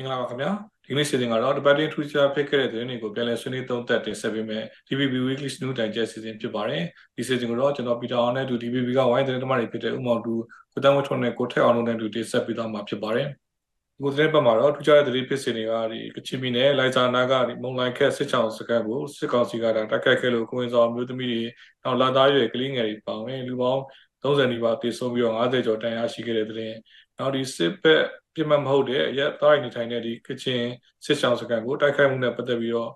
[0.00, 0.50] င်္ဂလာပါခင်ဗျာ
[0.86, 6.82] ဒီနေ့စီစဉ်ကတော့ debating feature ဖြစ်ခဲ့တဲ့သတင်းတွေကိုပြန်လည်ဆွေးနွေးသုံးသပ်တင်ဆက်ပေးမယ် DBB Weekly News Digest စီစဉ်ဖြစ်ပါတယ်
[7.16, 10.34] ဒီစီစဉ်ကိုတော့ကျွန်တော်ပီတာအောင်နဲ့တူ DBB ကဝိုင်းသတင်းသမားတွေဖြစ်တဲ့ဥမောင်တူ
[10.72, 21.42] ကိုတန်းဝထွန်းနဲ့ကိုထက်အောင်တို့နဲ့တူတင်ဆက်ပေးသွားမှာဖြစ်ပါတယ်ဒီကိုသတင်းပတ်မှာတော့ထူးခြားတဲ့သတင်းဖြစ်စဉ်တွေကဒီကချင်ပြည်နယ်လိုက်ဇာနာကဒီမုံလိုက်ခက်စစ်ချောင်းစကန်ကိုစစ်ကောင်စီကတိုက်ခိုက်ခဲ့လို့ကိုဝင်စောမျိုးသမီးတွေ
[21.84, 23.82] နောက်လာသားရွယ်ကလေးငယ်တွေပါဝင်လူပေါင်း
[24.22, 26.76] 30နီးပါးတည်ဆုံးပြီးတော့50ကျော်တန်ရာရှိခဲ့တဲ့သတင်း
[27.20, 28.02] နောက်ဒီစစ်ဘက်
[28.34, 30.62] ပြမမဟုတ်တဲ့အရက်သားနေထိုင်တဲ့ဒီကချင်
[31.04, 32.92] စစ်ဆောင်စကန်ကိုတိုက်ခိုက်မှုနဲ့ပတ်သက်ပြီးတော့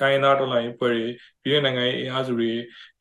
[0.00, 1.06] တိုင်းနာတော်လိုင်းဖွဲ့တွေ
[1.42, 2.52] ပြည်내နိုင်ငံရေးအင်အားစုတွေ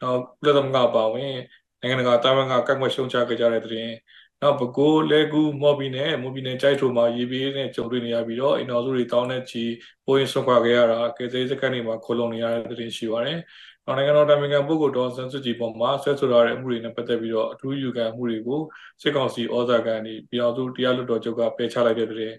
[0.02, 1.34] နောက်ပြည်သမကပါဝင်
[1.82, 3.96] နိုင်ငံတကာတာဝန်ကကတ်ကွက်ရှုံချခဲ့ကြတဲ့တဲ့ရင်
[4.42, 9.64] နောက်ပဲကိုလဲကူမော်ဘီနဲ့မော်ဘီနဲ့ကြိုက်ထိုမှာရေပေးနဲ့ကြုံတွေ့နေရပြီးတော့အင်တော်စုတွေတောင်းတဲ့ချီ
[10.06, 13.40] ပိုးရင်ဆွတ်ခွာခဲ့ရတာကဲသေးစကန်တွေမှာခလုံးနေရတဲ့တဲ့ရှိပါတယ်
[13.88, 18.62] နိုင်ငံတော်တိုင်ပင်ခံပုဂ္ဂိုလ်တော်ဆန်းစုကြည်ပေါ်မှာဆွဲဆိုရတဲ့အမှုတွေနဲ့ပတ်သက်ပြီးတော့အထူးယူခံမှုတွေကို
[19.02, 22.34] စစ်ကောင်စီဩဇာကန်ဒီပြည်အောင်စုတရားလွှတ်တော်ချုပ်ကပယ်ချလိုက်တဲ့တဲ့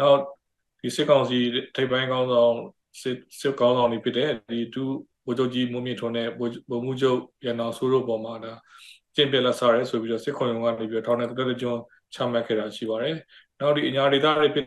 [0.00, 0.18] နောက်
[0.82, 1.38] ဒီစစ်ကောင်စီ
[1.76, 2.54] ထိပ်ပိုင်းကောင်းဆောင်
[3.00, 4.84] စစ်စစ်ကောင်းဆောင်တွေဖြစ်တဲ့ဒီတူ
[5.26, 8.52] ဗိုလ်ချုပ်ကြီးမုံမြင့်ထွန်းနဲ့ဗိုလ်မှူးချုပ်ရန်အောင်ဆိုးတို့ပေါ်မှာဒါ
[9.14, 11.80] ကျင့်ပြလက်စားရဲဆိုပြီးတော့စစ်ခွန်ရုံကနေပြီးတော့ထောင်နဲ့တက်တဲ့ကျွန်း
[12.14, 13.14] ချမှတ်ခဲ့တာရှိပါတယ်။
[13.60, 14.66] နောက်ဒီအညာဒေသတွေဖြစ်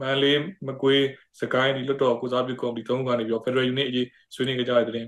[0.00, 1.04] မန်လေးမကွေး
[1.40, 5.06] စကိုင်းဒီလွတ်တော်ကုစားပြုကော်မတီသုံးခုကနေပြီးတော့ Federal Unit အရေးဆွေးနွေးကြတဲ့တဲ့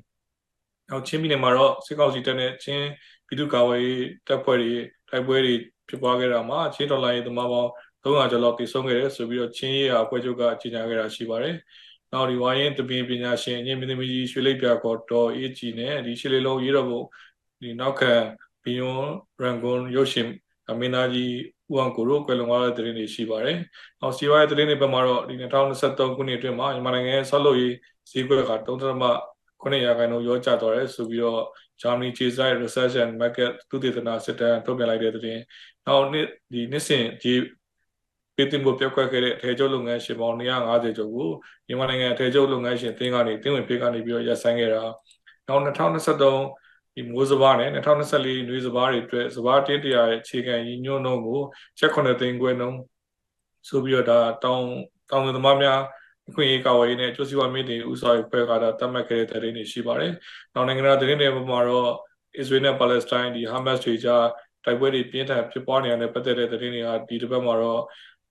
[0.91, 2.87] နောက်ချင်းပြည်နယ်မှာတော့စစ်ကောင်စီတပ်နဲ့ချင်း
[3.27, 4.73] ပြည်သူ့ကာကွယ်ရေးတပ်ဖွဲ့တွေ
[5.09, 5.55] တိုက်ပွဲတွေ
[5.89, 7.71] ဖြစ်ပွားခဲ့တာမှာချင်းတော်လိုင်းသမားပေါင်း
[8.05, 11.55] 300ကျော်လောက်တည်ဆုံးခဲ့တယ်ဆိုပြီးတော့ချင်းရေးအဖွဲ့ချုပ်ကကြေညာခဲ့တာရှိပါတယ်။
[12.13, 17.05] နောက်ဒီဝိုင်းရင်တပင်ပညာရှင်အငြင်းမင်းသမီးကြီးရွှေလိပ်ပြကောတော်အေးကြီးနဲ့ဒီရှစ်လေးလုံးရေးတော့ဖို့
[17.61, 18.13] ဒီနောက်ခံ
[18.63, 19.05] ဘီယွန်
[19.43, 21.33] ရန်ကုန်ရုပ်ရှင်အ မင်းသားကြီး
[21.73, 23.57] ဦးအောင်ကိုတို့ကွယ်လွန်သွားတဲ့သတင်းတွေရှိပါတယ်။
[24.01, 27.75] နောက်စီဝါရဲ့သတင်းတွေဘက်မှာတော့ဒီ2023ခုနှစ်အတွင်းမှာမြန်မာနိုင်ငံရဲ့ဆောက်လုပ်ရေး
[28.11, 31.43] ဈေးကွက်က3.9ရာခိုင်နှုန်းရောကျသွားတယ်ဆိုပြီးတော့
[31.81, 35.41] Germany Chase Research and Market သုတေသနစစ်တမ်းထုတ်ပြန်လိုက်တဲ့သတင်း။
[35.87, 37.33] နောက်နှစ်ဒီနှစ်စဉ်ဒီ
[38.37, 41.29] ပြည်တင်ဖို့ပြောက်ကွက်ခဲ့တဲ့အထည်ချုပ်လုပ်ငန်းရှင်ပေါင်း250ကျော်ကို
[41.67, 44.83] မြန်မာနိုင်ငံအထည်ချုပ်လုပ်ငန်းရှင်အသင်းကနေတင်းဝင်ပြေးကနေပြီးတော့ရပ်ဆိုင်းခဲ့တာ။
[45.49, 46.37] နောက်2023
[47.01, 51.41] ဒီမိုးစဘာနဲ့2024နွေစဘာတွေအတွက်စဘာတင်းတရာရဲ့အခြေခံရည်ညွှန်းနှုန်းကို
[51.79, 52.79] ချက်9သိန်းခွဲနှုန်း
[53.69, 54.69] ဆိုပြီးတော့ဒါတောင်း
[55.11, 55.81] တောင်းသမားများ
[56.29, 60.13] အခွင့်အရေးကာဝေးနဲ့ကျိုးစီဝါမင်းတွေဥစားရေးဖွဲ့ကတာတတ်မှတ်ခဲ့တဲ့တရင်တွေရှိပါတယ်။
[60.55, 61.91] နောက်နိုင်ငံတော်တရင်တွေမှာတော့
[62.41, 64.27] Israel နဲ့ Palestine ဒီ Hamas တွေကြား
[64.65, 67.83] တိုက်ပွဲတွေပြင်းထန်ဖြစ်ပွားနေရတဲ့ပတ်သက်တဲ့တရင်တွေကဒီတစ်ပတ်မှာတော့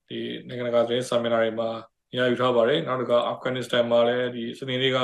[0.08, 1.70] ဒီနိုင်ငံတကာသတင်းစာမျက်နှာတွေမှာ
[2.14, 4.98] ညယူထားပါတယ်။နောက်တစ်ခါအာဖဂန်နစ္စတန်မှာလည်းဒီစနေနေ့က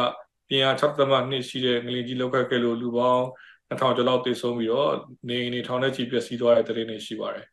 [0.48, 3.26] ပြင်အား6.2ရှိတဲ့ငလင်ကြီးလောက်ခတ်ခဲ့လို့လူပေါင်း
[3.70, 4.92] 2000ကျော်လောက်တည်ဆုံးပြီးတော့
[5.28, 7.46] နေနေထောင်ထဲချီပျက်စီးသွားတဲ့တဲ့တွေရှိပါတယ်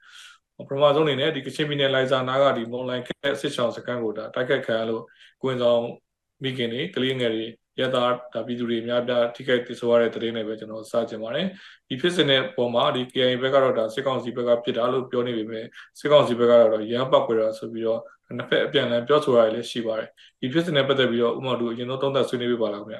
[0.57, 5.03] ပထမဆုံးအနေနဲ့ဒီကချင်ပြည်နယ်လိုင်ဇာနာကဒီမွန်လိုင်ခက်စစ်ချောင်းစကန်ကိုဒါတိုက်ခတ်ခံရလို့
[5.41, 5.81] ကွင်းဆောင်
[6.44, 7.46] မိခင်တွေကလေးငယ်တွေ
[7.79, 8.03] ရတာ
[8.34, 11.47] ဒါပြည်သူတွေအများပြထိခိုက်တည်ဆိုရတဲ့တဲ့တွေပဲကျွန်တော်စကြင်ပါတယ်
[11.88, 15.66] ဒီဖြစ်စဉ်တဲ့ပုံမှာဒီ KI ဘက်ကတော့ဒါစစ်ကောင်စီဘက်ကဖြစ်တာလို့ပြောနေပေမဲ့
[16.00, 18.00] စစ်ကောင်စီဘက်ကတော့ရဟပောက်ကြတာဆိုပြီးတော့
[18.38, 20.09] နှစ်ဖက်အပြန်အလှန်ပြောဆိုရတယ်လည်းရှိပါတယ်
[20.40, 22.97] ဒီဖြစ်စဉ်နဲ့ပတ်သက်ပြီးတော့ဥမာတို့အရင်ဆုံးသုံးသပ်ဆွေးနွေးပြပါလားခင်ဗျ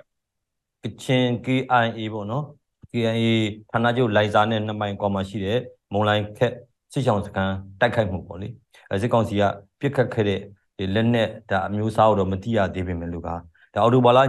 [0.84, 2.46] ကချင် KIA ပေါ့နော်
[2.94, 3.30] KIA
[3.72, 5.60] ဌာနချုပ်လိုင်ဇာနဲ့နှစ်မိုင်ကွာမှာရှိတဲ့
[5.94, 6.54] မုံလိုင်ခက်
[6.94, 8.48] စစ်ချောင်းစခန်းတိုက်ခိုက်မှုပေါ့လေ
[8.90, 9.44] အဲစစ်ကောင်စီက
[9.80, 10.40] ပြစ်ခတ်ခဲ့တဲ့
[10.78, 13.30] ဒီလက်နက်ဒါအမျိုးအစားတော့မသိရသေးပေမဲ့လို့က
[13.74, 14.20] ဒါအော်တိုဘာလ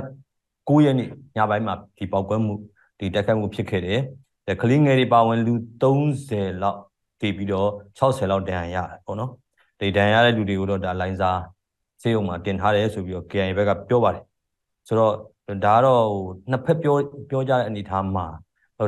[0.69, 2.54] 9ရက်နေ့ညပိုင်းမှာဒီပေါက်ကွဲမှု
[2.98, 4.00] ဒီတိုက်ခိုက်မှုဖြစ်ခဲ့တယ်
[4.47, 6.78] ဒါကလေးငယ်တွေပါဝင်လူ30လောက်
[7.20, 9.31] တည်ပြီးတော့60လောက်တန်ရရတယ်ပေါ့နော်
[9.81, 11.31] ဒီတန်ရတဲ့လူတွေကိုတော့ဒါလိုင်ဇာ
[12.02, 14.25] စေးုံမှာတင်ထားတယ်ဆိုပြီးတော့ KIA ဘက်ကပြောပါတယ်
[14.88, 15.12] ဆိုတော့
[15.64, 16.96] ဒါကတော့ဟိုနှစ်ဖက်ပြော
[17.31, 18.26] ပြောကြတဲ့အနေအထားမှာ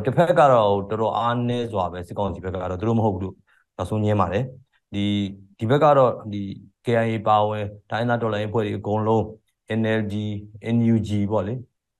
[0.06, 3.34] တစ်ဖက်ကတော့တော်တော်အားနည်းစွာပဲစစ်ကောင်စီဘက်ကတော့သူတို့မဟုတ်ဘူးလို့
[3.76, 4.44] နောက်ဆုံးညင်းပါတယ်
[4.94, 5.04] ဒီ
[5.58, 6.42] ဒီဘက်ကတော့ဒီ
[6.84, 9.22] KIA ပါဝင်တိုင်းသားဒေါ်လာရေးဖွဲ့တွေအကုန်လုံး
[9.80, 10.14] NLD
[10.76, 11.54] NUG ပေါ့လေ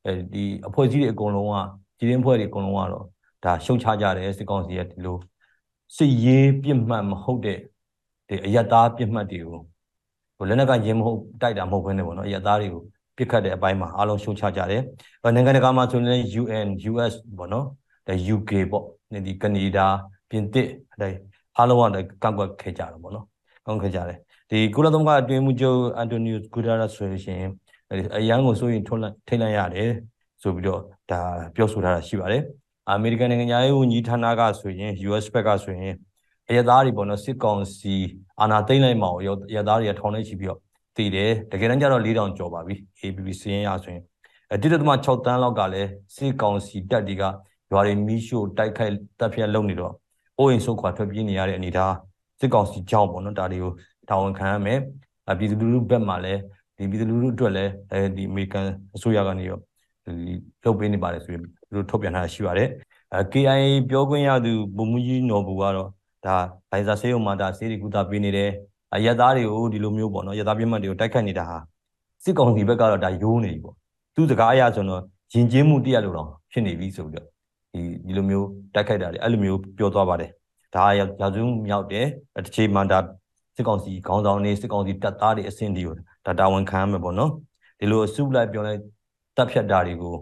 [0.05, 1.57] အဲဒီအဖွဲ့အစည်းတွေအကုန်လုံးက
[1.99, 3.05] ကြီးရင်းဖွဲ့တွေအကုန်လုံးကတော့
[3.45, 5.17] ဒါရှုတ်ချကြတယ်စစ်ကောင်စီရဲ့ဒီလို
[5.97, 7.59] စစ်ရေးပြစ်မှတ်မဟုတ်တဲ့
[8.29, 9.61] ဒီအယက်သားပြစ်မှတ်တွေကို
[10.37, 12.83] ဟိုလက်နက်ကရင်းမဟုတ်တိုက်တာမဟုတ်ဘဲနဲ့ပေါ့နော်အယက်သားတွေကို
[13.17, 14.83] ပြစ်ခတ်တဲ့အပိုင်းမှာအားလုံးရှုတ်ချကြတယ်
[15.35, 17.67] နိုင်ငံတကာမှာဆိုရင် UN US ပေါ့နော်
[18.07, 18.85] ဒါ UK ပေါ့
[19.27, 19.87] ဒီကနေဒါ
[20.31, 21.09] ပြင်သစ်အဲ
[21.59, 23.27] အားလုံးကကန့်ကွက်ခဲ့ကြတယ်ပေါ့နော်
[23.67, 24.19] ကန့်ကွက်ကြတယ်
[24.51, 27.43] ဒီကုလသမဂ္ဂအတွင်းမှုချုပ်အန်တိုနီယိုဂူဒါရာဆိုရင်
[28.17, 29.91] အရန်ကိုစိုးရင်ထုံးထိတ်လန့်ရတယ်
[30.43, 30.81] ဆိုပြီးတော့
[31.11, 31.21] ဒါ
[31.55, 32.43] ပြောဆိုထားတာရှိပါတယ်
[32.89, 35.95] အမေရိကန်နိုင်ငံရေးဝန်ကြီးဌာနကဆိုရင် US ဘက်ကဆိုရင်
[36.49, 37.95] အရသားတွေပေါ့နော်စစ်ကောင်စီ
[38.41, 40.61] အာဏာသိမ်းလိုက်မှာရောအရသားတွေကထောင်နေချီပြီးတော့
[40.97, 44.03] တည်တယ်တကယ်တမ်းကျတော့4000ကျော်ပါပြီ ABB စရင်ရဆိုရင်
[44.53, 47.23] အဲ1.6တန်းလောက်ကလည်းစစ်ကောင်စီတပ်တွေက
[47.73, 49.93] ရွာတွေမီးရှို့တိုက်ခိုက်တပ်ဖြတ်လုပ်နေတော့
[50.39, 51.95] အိုးအိမ်ဆုတ်ခွာထွက်ပြေးနေရတဲ့အနေထား
[52.41, 53.73] စစ်ကောင်စီကြောင့်ပေါ့နော်ဒါတွေကို
[54.09, 54.79] တာဝန်ခံရမယ်
[55.39, 56.41] ပြည်သူလူထုဘက်မှာလည်း
[56.77, 59.59] ဒီပြည်သူလူထုအတွက်လည်းအဲဒီအမေရိကန်အစိုးရကနေရော
[60.05, 60.13] ဒီ
[60.65, 62.69] လုပ်ပေးနေပါတယ်ဆိုရင်သူတို့ထုတ်ပြန်ထားရှိပါတယ်
[63.13, 65.89] အဲ KIA ပြောခွင့်ရသူဘုံမူကြီးနော်ဘူကတော့
[66.27, 66.37] ဒါ
[66.71, 68.76] လိုင်ဇာဆေးရုံမှာဒါဆေးတွေကုသပေးနေတယ်အ
[69.07, 71.59] ရက်သားတွေကိုဒီလိုမျိုးပေါ့နော်ရက်သားပြတ်မှတ်တွေကိုတိုက်ခတ်နေတာဟာ
[72.25, 73.75] စစ်ကောင်စီဘက်ကတော့ဒါယိုးနေပြီပေါ့
[74.15, 75.03] သူစကားအရဆိုတော့
[75.33, 77.27] ယဉ်ကျေးမှုတရက်လို့တော့ဖြစ်နေပြီဆိုပြီးတော့
[77.73, 80.31] ဒီဒီလိုမျိုးတိုက်ခိုက်တာလေအဲ့လိုမျိုးပြောသွားပါတယ်
[80.75, 81.05] ဒါရာ
[81.35, 82.07] ဇဝမြောက်တယ်
[82.45, 82.99] တစ်ချိန်မှဒါ
[83.57, 85.95] စစ်ကောင်စီခေါင်းဆောင်တွေစစ်ကောင်စီတပ်သားတွေအဆင့်တွေကို
[86.27, 87.31] ဒါတာဝန်ခံရမယ်ပေါ့နော်
[87.79, 88.81] ဒီလိုအစုလိုက်ပြောလိုက်
[89.37, 90.15] တပ်ဖြတ်တာတွေကို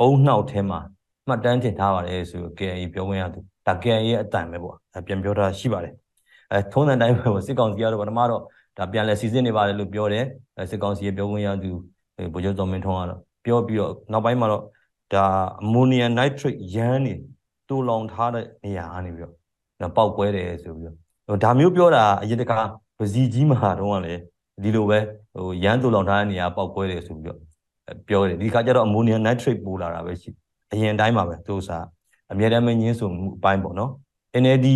[0.00, 0.80] အုံနှောက်ထဲမှာ
[1.28, 4.76] မှတ်တမ်းတင်ထားပါတယ်ဆို KNY ပြောခွင့်ရသူဒါ KNY ရဲ့အတန်ပဲပေါ့
[5.06, 5.94] ပြန်ပြောတာရှိပါတယ်
[6.52, 8.40] အဲထုံးတဲ့တိုင်းပဲပေါ့စစ်ကောင်စီကတော့ပထမတော့
[8.78, 10.24] ဒါပြန်လဲစီစစ်နေပါတယ်လို့ပြောတယ်
[10.70, 11.70] စစ်ကောင်စီရဲ့ပြောခွင့်ရသူ
[12.32, 14.62] ဗိုလ်ချုပ်စောမင်းထွန်းကတော့ပြောပြီးတော့နောက်ပိုင်းမှာတော့
[15.14, 15.24] ဒါ
[15.62, 17.14] အမိုနီယမ်နိုက်ထရိတ်ရမ်းနေ
[17.68, 22.58] တူလောင်ထားတဲ့နေရာကနေပြီးတော့ပေါက်ပွဲတယ်ဆိုပြီးတော့ဒါမျိုးပြောတာအရင်တခါ
[22.98, 24.20] ပစီကြီးမှာတော့ကလည်း
[24.62, 24.98] ဒီလိုပဲ
[25.34, 27.38] ဟိုရမ်းတူလောင်ထားတဲ့နေရာပေါက်ပွဲတယ်ဆိုပြီးတော့
[28.08, 30.30] ပြောတယ်ဒီခါကျတော့အမိုနီယမ်နိုက်ထရိတ်ပိုးလာတာပဲရှိ
[30.72, 31.84] အရင်တိုင်းမှာပဲသူစား
[32.32, 33.90] အမြဲတမ်းမငင်းဆိုမှုအပိုင်းပေါ့နော်
[34.42, 34.68] NLD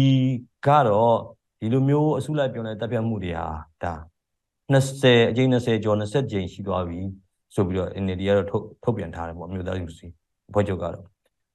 [0.67, 1.17] ကတော့
[1.61, 3.47] ဒီလိုမျိုးအစုလိုက်ပြောင်းလဲတပ်ဖြတ်မှုတွေဟာ
[3.82, 3.94] ဒါ
[4.73, 7.00] 20အကြိမ်20ကျော်20ကြိမ်ရှိသွားပြီ
[7.55, 10.06] ဆိုပြီးတော့ NLD ကတော့ထုတ်ထုတ်ပြန်ထားတယ်ပေါ့မြို့သားယူစီ
[10.55, 11.05] ဘွဲ့ချုပ်ကတော့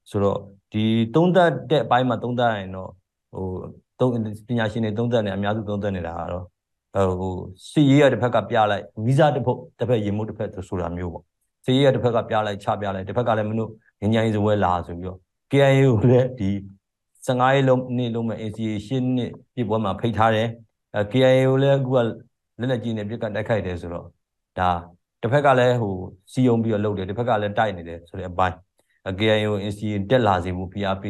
[0.10, 0.38] ဆိုတော့
[0.72, 0.84] ဒီ
[1.16, 2.90] သုံးသက်တဲ့အပိုင်းမှာသုံးသက်ရင်တော့
[3.34, 3.48] ဟို
[4.00, 4.12] သုံး
[4.48, 6.46] ပညာရှင်တွေသုံးသက်နေအများစုသုံးသက်နေတာကတော့
[7.20, 7.34] ဟို
[7.72, 11.24] စီရေးရတစ်ဖက်ကပြလိုက်မိစားတစ်ဖက်တစ်ဖက်ရေမိုးတစ်ဖက်ဆိုတာမျိုးပေါ့
[11.66, 13.72] စီရေးရတစ်ဖက်ကပြလိုက်ချပြလိုက်တစ်ဖက်ကလည်းမင်းတို့
[14.02, 15.20] ငញ្ញိုင်းစပွဲလာဆိုပြီးတော့
[15.52, 16.50] KIA ကိုလည်းဒီ
[17.28, 20.48] 15ရက်လုံးနေ့လုံးမဲ့ ACA ရှင်းနှစ်ပြပွဲမှာဖိတ်ထားတယ်
[20.96, 24.06] အဲ KIA ကိုလည်းအခုကလက်လက်ကြီးနဲ့ပြစ်ကတ်တိုက်ခိုက်တယ်ဆိုတော့
[24.60, 24.70] ဒါ
[25.22, 25.96] တစ်ဖက်ကလည်းဟို
[26.32, 28.56] စီယုံပြီးတော့လုပ်တယ်တစ်ဖက်ကလည်းတိုက်နေတယ်ဆိုတဲ့အပိုင်း
[29.20, 31.06] KIA ကို ACA တက်လာစေမှု PRP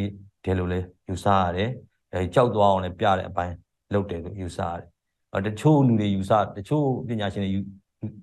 [0.46, 1.70] တယ်လို့လည်းယူဆရတယ်
[2.14, 3.56] အဲကြောက်သွားအောင်လည်းပြတဲ့အပိုင်း
[3.94, 4.88] လုပ်တယ်လို့ယူဆရတယ်
[5.34, 7.60] အဲတချို့လူတွေယူဆတချို့ပညာရှင်တွေ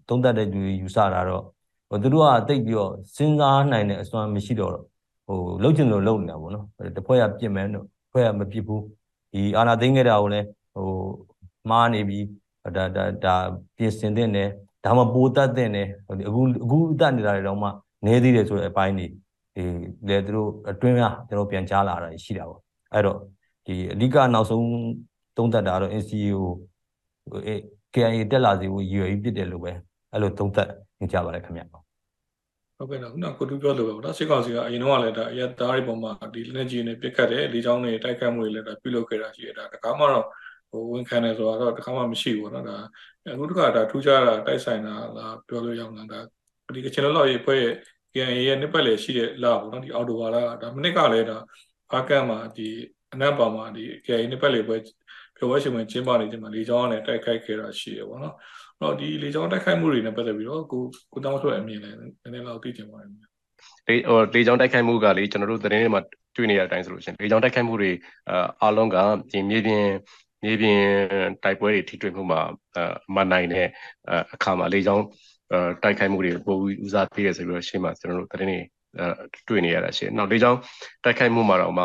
[0.09, 1.45] သုံးသပ်တဲ့လူတွေယူဆတာတော့
[1.89, 4.75] ဟိုသူတို့ကတိတ်ပြီးတော့စဉ်းစားနိုင်တဲ့အစွမ်းမရှိတော့
[5.29, 6.67] ဟိုလှုပ်ချင်လို့လှုပ်နေတာပေါ့နော်
[6.97, 8.83] တစ်ဖွဲ့ကပြစ်မယ်တို့ဖွဲ့ကမပြစ်ဘူး
[9.33, 10.89] ဒီအာနာသိန်းခဲ့တာကိုလည်းဟို
[11.71, 12.25] မားနေပြီး
[12.77, 13.35] ဒါဒါဒါ
[13.77, 14.49] ပြင်ဆင်တဲ့နဲ့
[14.85, 15.87] ဒါမှပိုတတ်တဲ့နဲ့
[16.29, 17.69] အခုအခုတတ်နေတာတွေတော့မှ
[18.07, 19.65] နေသေးတယ်ဆိုတဲ့အပိုင်းတွေဒီ
[20.09, 22.61] လေသူတို့အတွင်းကကျွန်တော်ပြန်ကြားလာတာရှိတာပေါ့
[22.95, 23.19] အဲ့တော့
[23.67, 24.67] ဒီအဓိကနောက်ဆုံး
[25.37, 26.41] သုံးသပ်တာတော့ NCO
[27.31, 27.41] ဟို
[27.95, 29.73] KIA တက်လာစီကိုရည်ရွယ်ပြီးပြစ်တယ်လို့ပဲ
[30.13, 30.69] အဲ့လိုသုံးသပ်
[31.01, 31.63] နေကြပါတယ်ခင်ဗျ
[32.79, 40.27] ဟုတ်ကဲ့နော်ခုနကကိုတူပြောလို့ပဲပေါ့နော်စစ်ကောင်စီကအရင်တော့ကလည်းဒါအရသားတွေပေါ်မှာဒီလက်နက်ကြီးနဲ့ပစ်ခတ်တယ်လေကြောင်းတွေတိုက်ခတ်မှုတွေလည်းဒါပြုလုပ်ခဲ့တာရှိတယ်ဒါတကားမှတော့
[40.71, 42.77] ဟိုဝန်ခံတယ်ဆိုတော့တခါမှမရှိဘူးပေါ့နော်ဒါ
[43.33, 46.21] အခုတခါဒါထူးခြားတာတိုက်ဆိုင်တာလားပြောလို့ရအောင်လားဒါ
[46.75, 47.75] ဒီကချင်လော်ရေးဖွဲ့ရဲ့
[48.13, 51.39] KNA ရဲ့နှစ်ပတ်လေရှိတဲ့လာပေါ့နော်ဒီအော်တိုဘာလာဒါမနစ်ကလည်းဒါ
[51.91, 52.69] ဖားကန်မှာဒီ
[53.13, 54.77] အနက်ပါမှာဒီ KNA နှစ်ပတ်လေပွဲ
[55.37, 58.35] ပြောဝဲရှင်ဝင်ကျင်းပနေတယ်မှာလေကြောင်းနဲ့တိုက်ခိုက်ခဲ့တာရှိရပေါ့နော်
[58.83, 60.83] တော့ဒီလေကြောင်းတိုက်ခိုက်မှုတွေနဲ့ပတ်သက်ပြီးတော့ကို
[61.13, 66.03] ကိုတောင်းဆိုအမြင်လည်းနည်းနည်းလောက်သိချင်ပါတယ်လေဟိုလေကြောင်းတိုက်ခိုက်မှုကလေကျွန်တော်တို့သတင်းတွေမှာ
[66.37, 67.91] တွေ့နေရတဲ့အတိုင်းဆိုလို့ရှိရင်လေကြောင်းတိုက်ခိုက်မှုတွေ
[68.63, 68.97] အားလုံးက
[69.33, 69.85] ဒီမြေပြင်
[70.45, 70.81] မြေပြင်
[71.45, 72.41] တိုက်ပွဲတွေထိတွေ့မှုမှာ
[72.77, 73.67] အမနိုင်တဲ့
[74.35, 75.05] အခါမှာလေကြောင်း
[75.83, 78.59] တိုက်ခိုက်မှုတွေပိုပြီးဦးစားပေးရဆိုပြီးတော့ရှေ့မှာကျွန်တော်တို့သတင်းတွေ
[79.49, 80.59] တွေ့နေရတာရှိတယ်။နောက်လေကြောင်း
[81.05, 81.85] တိုက်ခိုက်မှုမှာတော့မှ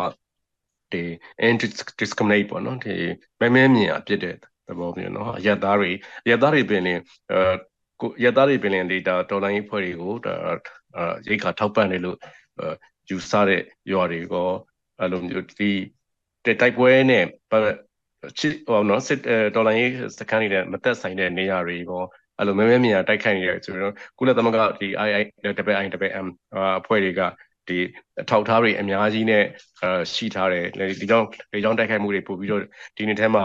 [0.94, 1.04] ဒီ
[1.48, 2.96] indiscriminate ပေါ့နော်ဒီ
[3.40, 4.44] မဲမဲမြင်အဖြစ်တဲ့သ
[4.80, 5.92] ဘောမျိုးနော်အရက်သားတွေ
[6.26, 7.00] အရက်သားတွေပင်လင်
[7.32, 10.36] အဲရက်သားတွေပင်လင်လေဒါတော်လိုင်းဖွဲ့တွေကိုဒါ
[11.28, 12.18] ရိတ်ခါထောက်ပံ့တယ်လို့
[13.10, 13.62] ယူဆတဲ့
[13.92, 14.36] ရွာတွေက
[15.00, 15.72] အဲ့လိုမျိုးဒီ
[16.46, 17.26] တိုက်ပွဲနဲ့
[18.40, 19.20] ချစ်ဟောနော်စစ်
[19.56, 22.04] ဒေါ်လာရေးစကန်နေတဲ့မသက်ဆိုင်တဲ့နေရာတွေကော
[22.38, 25.24] အဲ့လိုမဲမဲမြင်တိုက်ခိုက်နေတယ်ဆိုတော့ကုလသမဂ္ဂဒီ II
[25.68, 26.28] WIM
[26.80, 27.22] အဖွဲ့တွေက
[27.68, 27.78] ဒီ
[28.22, 29.44] အထောက်ထားတွေအများကြီးနဲ့
[30.14, 30.66] ရှိထားတယ်
[31.00, 32.62] ဒီကြောင့်ဒီကြောင့်တိုက်ခိုက်မှုတွေပို့ပြီးတော့
[32.98, 33.44] ဒီနေ့ထဲမှာ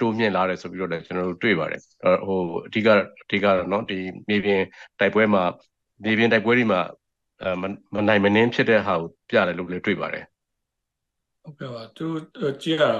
[0.00, 1.80] တိုးမြင့်လာတယ်ဆိုပြီးတော့လည်းကျွန်တော်တို့တွေ့ပါတယ်
[2.26, 2.88] ဟိုအဓိက
[3.24, 3.98] အဓိကတော့เนาะဒီ
[4.28, 4.60] မြေပြင်
[5.00, 5.44] တိုက်ပွဲမှာ
[6.04, 6.80] မြေပြင်တိုက်ပွဲတွေမှာ
[7.94, 10.24] မနိုင်မနှင်းဖြစ်တဲ့ဟာကိုပြတယ်လို့လည်းတွေ့ပါတယ်
[11.42, 12.06] ဟုတ်ကဲ့ပါသူ
[12.62, 12.90] ကြည့်ရတာ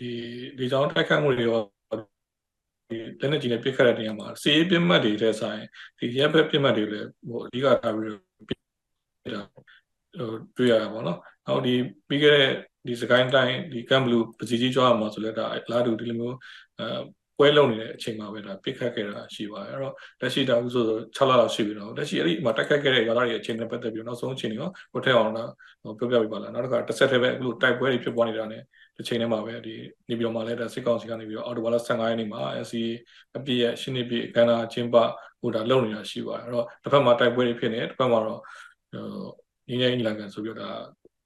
[0.00, 0.10] ဒီ
[0.58, 1.60] ဒီကြောင့်တိုက်ခိုက်မှုတွေရော
[2.88, 5.62] ဒီလက်နက်ကြီးနဲ့ပစ်ခတ်တဲ့နေရာမှာစီးပြစ်မှတ်တွေတဲ့ဆိုင်
[5.98, 9.62] ဒီရပ်ဘက်ပြစ်မှတ်တွေလည်းဟိုအဓိကထားပြီးတော့ပြတာဟို
[10.56, 11.74] တွေ့ရတာပေါ့နော်။နောက်ဒီ
[12.08, 12.48] ပြီးခဲ့တဲ့
[12.87, 16.35] ဒီစကိုင်းတိုင်းဒီကမ်ဘလူးပစီကြီးကြွားမှာဆိုလဲဒါလာတူဒီလိုမျိုး
[16.79, 16.87] အဲ
[17.37, 20.83] ပွဲလုံးနေတဲ့အချိန်မှာပဲဒါပစ်ခတ်ခဲ့တာရှိပါတယ်အဲ့တော့လက်ရှိတာဥဆို
[21.17, 28.57] 6လလောက်ရှိပြီတော့လက်ရှိအဲ့ဒီမှာတက်ခတ်ခဲ့တဲ့ရွာသားတွေအချိန်နဲ့ပတ်သက်ပြီးနောက်ဆုံးအချိန်တွေရောဟိုထက်အောင်တော့ပြောပြပြပါလားနောက်တစ်ခါတစ်ဆက်တည်းပဲအခုတိုက်ပွဲတွေဖြစ်ပေါ်နေတာ ਨੇ
[28.97, 29.75] တစ်ချိန်ထဲမှာပဲဒီ
[30.09, 32.75] နေပြည်တော်မှာလည်းဒါစစ်ကောင်စီကနေပြီးတော့အော်တိုဘာလ15ရက်နေ့မှာ SC
[33.37, 34.95] အပြည့်ရဲ့ရှင်းနေပြည့်အခမ်းအနားကျင်းပ
[35.41, 38.39] ဟိုဒါလုပ်နေတာရှိပါတယ်အဲ့တော့တစ်ဖက်မှာတိုက်ပွဲတွေဖြစ်နေတစ်ဖက်မှာတော့
[38.93, 39.05] ဟို
[39.69, 40.71] ငင်းငင်းလန်ကန်ဆိုပြီးတော့ဒါ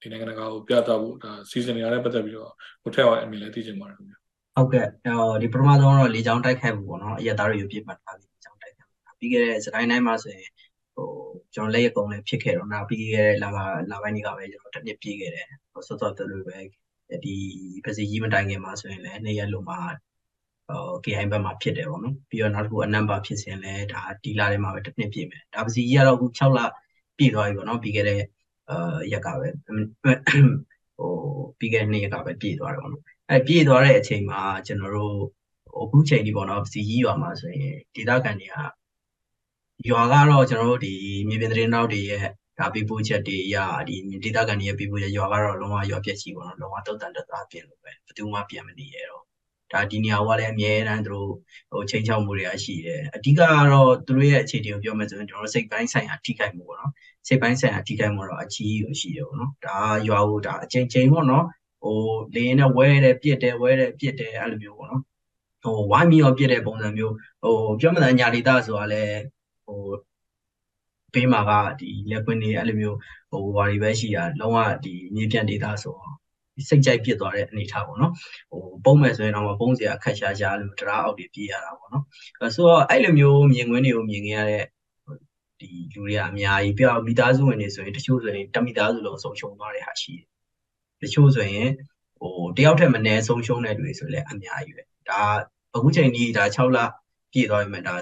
[0.02, 2.52] ဒီနိုင်ငံတကာကိုပြသဖို့ဒါစီစဉ်နေရတဲ့ပတ်သက်ပြီးတော့
[2.84, 4.16] ဟိုထက်အောင်အမြင်လည်းသိချင်ပါတယ်ခင်ဗျ
[4.56, 4.86] ဟုတ်ကဲ့
[5.42, 10.50] ဒီပထမဆုံးတော့လေကြောင်းတိုက်ခိုက်မှုပေါ့နော်အရသားတွေပြစ်မှတ်ထားပြီးလေကြောင်းတိုက်ခိုက်မှုပြီးခဲ့တဲ့စတိုင်းတိုင်းမှာဆိုရင်
[10.96, 11.08] ဟို
[11.54, 13.50] ကျွန်တော်လက်ရကုံလည်းဖြစ်ခဲ့တော့နောက်ပြီးခဲ့တဲ့လာ
[13.92, 16.58] လာပိုင်းတွေကပဲကျွန်တော်တစ်နှစ်ပြည့်ခဲ့တယ်ဟိုစောစောတလို့ပဲ
[17.26, 17.36] ဒီ
[17.86, 19.80] ပစီကြီးမတိုင်ခင်မှာဆိုရင်လည်းနေရက်လုံးမှာ
[20.68, 26.60] ဟို KI ဘက်မှာဖြစ်တယ်ပေါ့နော်ပြီးတော့နောက်တစ်ခုအနံပါဖြစ်စဉ်လဲဒါဒီလာထဲမှာပဲတစ်နှစ်ပြည့်မယ်ဒါပစီကြီးကတော့အခု6လ
[27.18, 28.26] ပြည့်သွားပြီပေါ့နော်ပြီးခဲ့တဲ့အာ
[29.14, 31.12] ရက်ကပဲဟို
[31.60, 35.18] ပြီးခဲ့တဲ့နေ့ရက်ကပဲပြည့်သွားတယ်ပေါ့နော်အဲပြည့်သွားတဲ့အချိန်မှာကျွန်တော်တို့
[35.82, 38.56] အခုချိန်ဒီပေါ့နော်ပစီကြီးရွာမှာဆိုရင်ဒေသခံတွေက
[39.90, 40.94] ရွာကတော့ကျွန်တော်တို့ဒီ
[41.30, 42.24] မြေပြင်သတင်းတောက်တွေရဲ့
[42.60, 43.58] ဒါပြပို့ချက်တွေအရ
[43.88, 49.24] ဒီဒေသခံတွေရဲ့ပြပို့ချက်ရွာကတော့လုံးဝရွာပြက်ချီပေါ့နော်လုံးဝတုတ်တန်တသားပြင်လို့ပဲဘယ်သူမှပြန်မနေရတော့
[49.74, 51.30] ဒါဒီနေရာကလည်းအများတန်းသူတို့
[51.72, 56.92] ဟိုချိန်ချောက်မှုတွေကရှိတယ်အဓိကကတော့သူတို့ရဲ့အခြေအနေကိုပြောမယ်ဆိုရင်ကျွန်တော်တို့စိတ်ပိုင်းဆိုင်ရာထိခိုက်မှုပေါ့နော်
[57.30, 61.46] စိတ်ပိုင်းဆိုင်ရာထိခိုက်မှုတော့အကြီးကြီးရှိတယ်ပေါ့နော်ဒါရွာကိုဒါအချိန်ချိန်ပေါ့နော်
[61.82, 61.96] ဟို
[62.36, 65.02] လေရင်နဲ့ဝဲတယ်ပြစ်တယ်ဝဲတယ်ပြစ်တယ်အဲ့လိုမျိုးပေါ့နော်
[65.64, 69.20] ဟိုဝိုင်းမီရောပြစ်တဲ့ပုံစံမျိုးဟိုပြောမှန်ညာလီတာဆိုတာလည်း
[69.66, 69.80] ဟို
[71.14, 72.98] ပေးမှာကဒီလက်ပွင့်နေအဲ့လိုမျိုး
[73.32, 76.14] ဟိုဝါရီပဲရှိတာလုံးဝဒီမြေပြန့်ဒေတာဆိုတော့
[76.68, 78.14] စိတ်ကြိုက်ဖြစ်သွားတဲ့အနေထားပေါ့နော်
[78.52, 82.06] ဟိုပုံမဲ့ဆိုရင်တော့ပုံစရာခက်ရှာရှာလို့တရားအောက်တွေပြေးရတာပေါ့နော်
[82.40, 84.66] အဲဆိုတော့အဲ့လိုမျိုးမြင်ကွင်းတွေကိုမြင်ခဲ့ရတဲ့
[85.60, 90.28] ဒီလူတွေကအများကြီးပြောမိသားစုဝင်တွေဆိုရင်တချို့ဆိုရင်တမိသားစုလုံးဆုံးရှုံးသွားတဲ့ဟာရှိတယ်
[91.02, 91.70] တချို့ဆိုရင်
[92.20, 95.22] ဟိုတယောက်ထက်မနည်းဆုံးရှုံးတဲ့လူတွေဆိုလည်းအများကြီးပဲဒါ
[95.76, 96.78] အခုချိန်ကြီးဒါ6လ
[97.32, 97.96] ပြည့်သွားပြီမဲ့ဒါ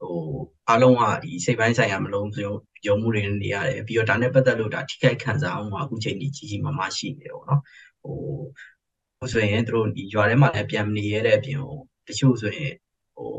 [0.00, 0.16] ဟို
[0.68, 2.50] အားလုံးကဒီစိတ်ပိုင်းဆိုင်ရာမလုံးစုံ
[2.86, 7.62] ယုံမှုတွေနေရတယ်ပြီးတော့ဒါနဲ့ပတ်သက်လို့ဒါထိခိုက်ခံစားအောင်အခုချိန်ကြီးကြီးကြီးမားမားရှိနေတယ်ပေါ့နော်
[8.02, 8.16] ဟို
[9.18, 11.78] ဟိုဆိုရင်တို့ဒီရွာထဲမှာလည်းပြန်မနေရတဲ့အပြင်ဟို
[12.08, 12.72] တချို့ဆိုရင်
[13.16, 13.32] ဟို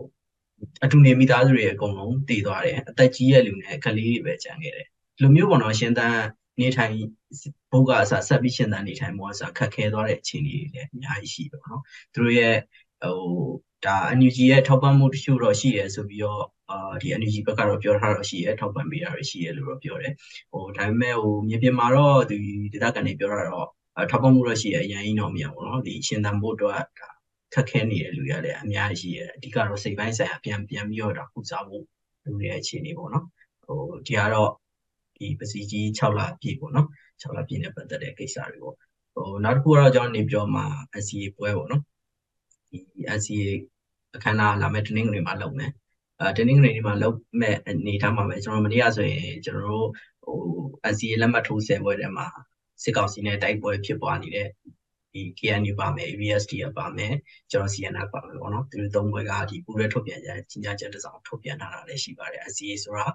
[0.84, 4.88] အတူနေမိသားစုတွေအကုန်လုံးတည်သွားတယ်အသက်ကြီးရဲ့လူနဲ့ကလေးတွေပဲကျန်ခဲ့တယ်
[5.20, 6.16] လူမျိုးပေါ်တော့ရှင်သန်
[6.60, 6.94] နေထိုင်
[7.70, 12.54] ဘုတ်ကအစဆက်ပြီးရှင်သန်နေထိုင်မှုအစခက်ခဲသွားတဲ့အခြေအနေတွေလည်းအများကြီးရှိတယ်ပေါ့နော်သူတို့ရဲ့
[13.02, 13.16] ဟို
[13.84, 20.12] ဒါ NUG ရဲ့ထောက်ပံ့မှုတချို့တော့ရှိရဲဆိုပြီးတော့အာဒီ NUG ဘက်ကတော့ပြောထားတော့ရှိရဲထောက်ပံ့ပေးတာတွေရှိရဲလို့တော့ပြောတယ်
[20.52, 22.36] ဟိုဒါပေမဲ့ဟိုမြေပြင်မှာတော့ဒီ
[22.72, 23.68] ဒေသခံတွေပြောတာတော့
[24.10, 27.08] ထောက်ပံ့မှုတော့ရှိရဲအရင်ကြီးတော့မရဘူးเนาะဒီရှင်သန်ဖို့တော့ဒါ
[27.53, 31.83] ခက်ခဲနေတဲ့လူတွေလည်းအများကြီးရှိရဲအဓိကတော့စိတ်ပိုင်းဆိုင်ရာပြန်ပြန်ပြီးတော့ဒါကုစားဖို့
[32.23, 33.25] လူတွေရဲ့အခြေအနေပေါ့နော်
[33.65, 34.51] ဟိုဒီကတော့
[35.17, 36.87] ဒီပစီကြီး6လပြည့်ပေါ့နော်
[37.21, 38.75] 6လပြည့်နဲ့ပတ်သက်တဲ့ကိစ္စတွေပေါ့
[39.15, 40.65] ဟိုနောက်တစ်ခုကတော့ကျွန်တော်နေပြောမှာ
[41.03, 41.83] SCA ပွဲပေါ့နော်
[42.69, 42.77] ဒီ
[43.19, 43.45] SCA
[44.15, 45.71] အခမ်းအနားလာမဲ့တနင်္ဂနွေမှာလုပ်မယ်
[46.19, 49.89] အဲတနင်္ဂနွေနေ့မှာလုပ်မဲ့အနေထားမှာပဲကျွန်တော်မနေ့ကဆိုရင်ကျွန်တော်တို့
[50.23, 50.37] ဟို
[50.93, 52.25] SCA လက်မှတ်ထိုးဆယ်ပွဲထဲမှာ
[52.83, 54.47] စစ်ကောင်စီနဲ့တိုက်ပွဲဖြစ်ပွားနေတဲ့
[55.13, 57.13] ဒီ KNU ပါမယ် VSD ပါမယ်
[57.51, 63.05] ကျွန်တော် CNF ပါမယ်ပေါ့နော်သူတို့သုံးဘွဲကဒီပူရဲထုတ်ပြန်ကြကြီးညာချက်တစ်စောင်ထုတ်ပြန်ထားတာလည်းရှိပါတယ် SCA ဆိုတာ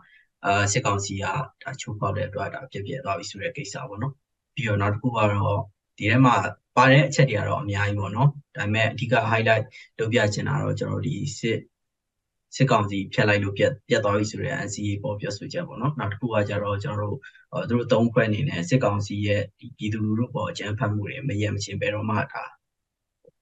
[0.45, 1.25] အာစစ်ကောင်စီက
[1.63, 4.13] ဒါချိုးဖောက်တဲ့အတွက်ဒါပြည့်ပြည့်သွားပြီဆိုတဲ့ကိစ္စပေါ့နော်
[4.55, 5.61] ပြီးတော့နောက်တစ်ခုကတော့
[5.99, 6.35] ဒီထဲမှာ
[6.77, 9.65] ပါတဲ့အချက်တွေကတော့အများကြီးပေါ့နော်ဒါပေမဲ့အဓိက highlight
[9.99, 11.59] လုပ်ပြချင်တာတော့ကျွန်တော်ဒီစစ်
[12.57, 17.21] စစ်ကောင်စီဖျက်လိုက်လို့ပြတ်ပြတ်သွားပြီဆိုတဲ့ NCA ပေါ်ပြောဆိုချက်ပေါ့နော်နောက်တစ်ခုကကြတော့ကျွန်တော်တို့
[17.68, 22.44] သူတို့သုံးခွဲအနေနဲ့စစ်ကောင်စီရဲ့ဒီပြည်သူလူထုပေါ်အကြမ်းဖက်မှုတွေမရမချင်းဘယ်တော့မှဒါ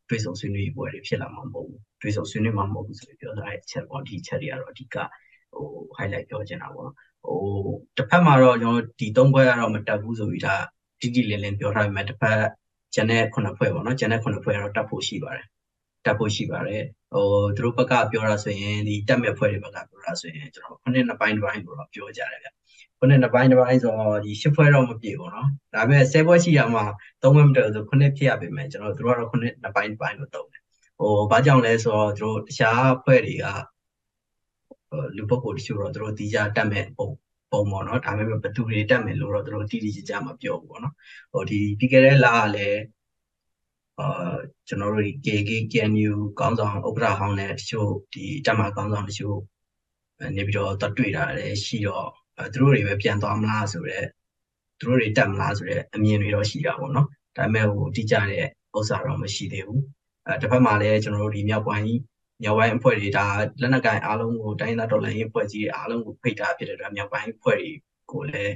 [0.08, 4.96] တွေးဆုံဆွေးနွေးပွဲတွေဖြစ်လာမှာမဟုတ်ဘူးတွေးဆုံဆွေးနွေးမှာမဟုတ်ဘူးဆိုပြီးပြောထားတဲ့အချက်ပေါ့ဒီချက်တွေကတော့အဓိက
[5.54, 5.66] ဟို
[5.96, 7.40] highlight ပြောချင်တာပေါ့နော်ဟို
[7.96, 10.54] တစ်ဖက်မှာတော့ကျွန်တော်ဒီသုံးခွဲကတော့မတက်ဘူးဆိုပြီးဒါ
[11.00, 12.40] တိတိလင်းလင်းပြောထားပေမဲ့တစ်ဖက်
[12.94, 15.46] ကျန်တဲ့ခုနှစ်ဖွဲ့ပေါ့နော်ကျန်တဲ့ခုနှစ်ဖွဲ့ကတော့တက်ဖို့ရှိပါတယ်
[16.04, 17.26] တက်ဖို့ရှိပါတယ်ဟို
[17.56, 22.48] သူတို့ဘက်ကပြောတာဆိုရင်ဒီတက်မဲ့ဖွဲ့တွေဘက်ကပြောတာဆိုရင်ကျွန်တော်ခုနှစ်နှစ်ပိုင်းတစ်ပိုင်းကိုတော့ပြောကြတယ်ဗျ
[23.01, 26.83] ခုနှစ်နှစ်ပိုင်းတစ်ပိုင်းဆိုတော့ဒီရှစ်ဖွဲ့တော့မပြေဘူးเนาะဒါပေမဲ့ဆယ်ဖွဲ့ရှိရမှာ
[27.21, 30.61] သုံးဖွဲ့မတက်ဆိုခုနှစ်ဖြစ်ရပေမဲ့ကျွန်တော်တို့ကတော့ခုနှစ်နှစ်ပိုင်းတစ်ပိုင်းလို့သုံးတယ်
[30.99, 33.45] ဟိုဘာကြောင့်လဲဆိုတော့သူတို့တခြားဖွဲ့တွေက
[35.17, 37.09] လူပုဂ္ဂိုလ်တချို့တော့သူတို့တီးကြတက်မဲ့ပုံ
[37.51, 40.93] ပုံပေါ့နော်ဒါပေမဲ့ဘသူတွေတက်မယ်လို့တော့သူတို့တိတိကျကျမပြောဘူးပေါ့နော်
[41.31, 42.81] ဟိုဒီပြီးခဲ့တဲ့လကလည်း
[43.99, 44.35] အာ
[44.67, 49.37] ကျွန်တော်တို့ဒီ KK KNU ကောင်းဆောင်ဥက္ကဋ္ဌဟောင်းနဲ့တချို့ဒီတက်မှာကောင်းဆောင်တချို့
[50.37, 52.09] နေပြီးတော့တွေ့တာလည်းရှိတော့
[52.52, 54.06] သူတို့တွေပဲပြန်သွားမလားဆိုတော့
[54.78, 58.44] သူတို့တွေတက်မလားဆိုတော့အမြင်တွေတော့ရှိတာပေါ့နော်ဒါပေမဲ့ဟိုတိကျတဲ့
[58.76, 59.82] ဥစ္စာတော့မရှိသေးဘူး
[60.26, 61.84] အဲတစ်ဖက်မှာလည်းကျွန်တော်တို့ဒီမြောက်ပိုင်း
[62.42, 63.26] မြောက်ပိုင်းအဖွဲ့တွေဒါ
[63.60, 67.70] လက်နက်ကိုင်အားလုံးကိုတိုင်းသားတော်လှန်ရေးအဖွဲ့ကြီးတွေအားလုံးကိုဖိတ်ထားဖြစ်တဲ့အတွက်မြောက်ပိုင်းအဖွဲ့တွေ
[68.10, 68.54] ကိုလည်း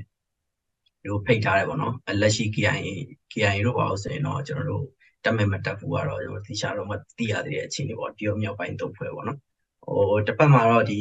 [1.00, 2.90] ဒီလိုဖိတ်ထားတယ်ပေါ့နော်လက်ရှိ KIA
[3.32, 4.84] KIA တို့ပါလို့ဆိုရင်တော့ကျွန်တော်တို့
[5.24, 9.38] တက်မဲ့မတက်ဘူးကတော့ကျွန်တော်သိချတော့မသိရသေးတဲ့အခြေအနေပေါ့ဒီမြောက်ပိုင်းသုံးဖွဲ့ပေါ့နော်
[9.84, 10.98] ဟိုတစ်ဖက်မှာတော့ဒီ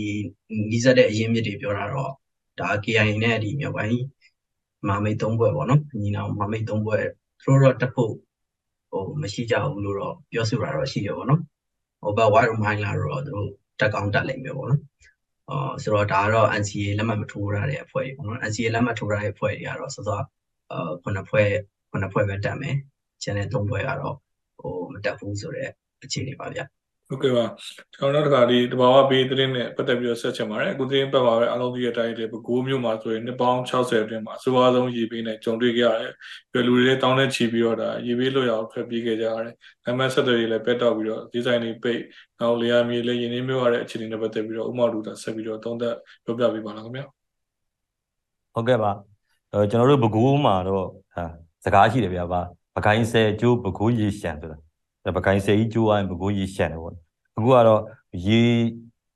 [0.72, 2.12] နီးစပ်တဲ့အရင်းမြစ်တွေပြောတာတော့
[2.60, 4.06] ဒါ KIA နဲ့ဒီမြောက်ပိုင်း
[4.88, 7.04] မာမိတ်သုံးဖွဲ့ပေါ့နော်ညီနောင်မာမိတ်သုံးဖွဲ့
[7.44, 8.14] သူတို့တော့တက်ဖို့
[8.90, 11.42] ဟိုမရှိကြဘူးလို့တော့ပြောဆိုတာတော့ရှိတယ်ပေါ့နော်
[12.02, 14.82] ဟိုဘက် wide mind လာတော့သူတို့တက်ကောင်းတက်လိမ့်မယ်ပေါ့နော်
[15.50, 20.22] အော်ဆိုတော့ဒါကတော့ NCA လက်မှတ်မထိုးရတဲ့အဖွဲ့တွေပေါ့နော် NCA လက်မှတ်ထိုးရတဲ့အဖွဲ့တွေကတော့စောစော
[20.72, 21.50] အာခုနှစ်ဖွဲ့
[21.90, 22.76] ခုနှစ်ဖွဲ့ပဲတက်မယ်
[23.24, 24.16] ကျန်တဲ့သုံးဖွဲ့ကတော့
[24.60, 25.72] ဟိုမတက်ဘူးဆိုတော့
[26.04, 26.60] အခြေအနေပါဗျ
[27.10, 27.46] ဟုတ်ကဲ့ပါ
[27.96, 36.14] ကျွန်တော်တို့တခါဒီတဘာဝဘေးသတင်းနဲ့ပတ်သက်ပြီးတော့ဆက်ချင်ပါတယ်အခုသတင်းပတ်ပါပဲအားလုံးဒီအတိုင်းဒီပဲ9မျိုးမှာဆိုရင်နှစ်ပေါင်း60အတွင်းမှာအဆိုအဆုံးရေပေးနဲ့ကြုံတွေ့ခဲ့ရတယ်
[36.52, 39.54] ပြီးလူတွေလည်းတောင်းတဲ့ချီပြီးတော့ဒါရေပေးလို့ရအောင်ဖက်ပြီးခဲ့ကြရတယ်
[39.88, 42.02] အမှန်ဆက်တွေလည်းပက်တော့ပြီးတော့ဒီဇိုင်းတွေပိတ်
[42.40, 45.96] နောက်လေယာမြေလည်းရင်းနှီးမျိုးရတဲ့အခြေအနေနဲ့ပတ်သက်ပြီးတော့ဥမောက်တူတာဆက်ပြီးတော့သုံးသက်
[46.26, 47.06] ပြောပြပေးပါလားခင်ဗျာ
[48.54, 48.92] ဟုတ်ကဲ့ပါ
[49.54, 50.86] အဲကျွန်တော်တို့ဘကိုးမှာတော့
[51.16, 51.24] ဟာ
[51.66, 52.42] စကားရှိတယ်ဗျာပါ
[52.76, 54.58] ပကိုင်းဆယ်ကျိုးဘကိုးရေရှံဆိုတာ
[55.18, 56.94] ပကိုင်းဆယ်ကြီးကျိုးအိုင်းဘကိုးရေရှံတယ်ပေါ့
[57.38, 57.82] အခုကတော့
[58.28, 58.42] ရေ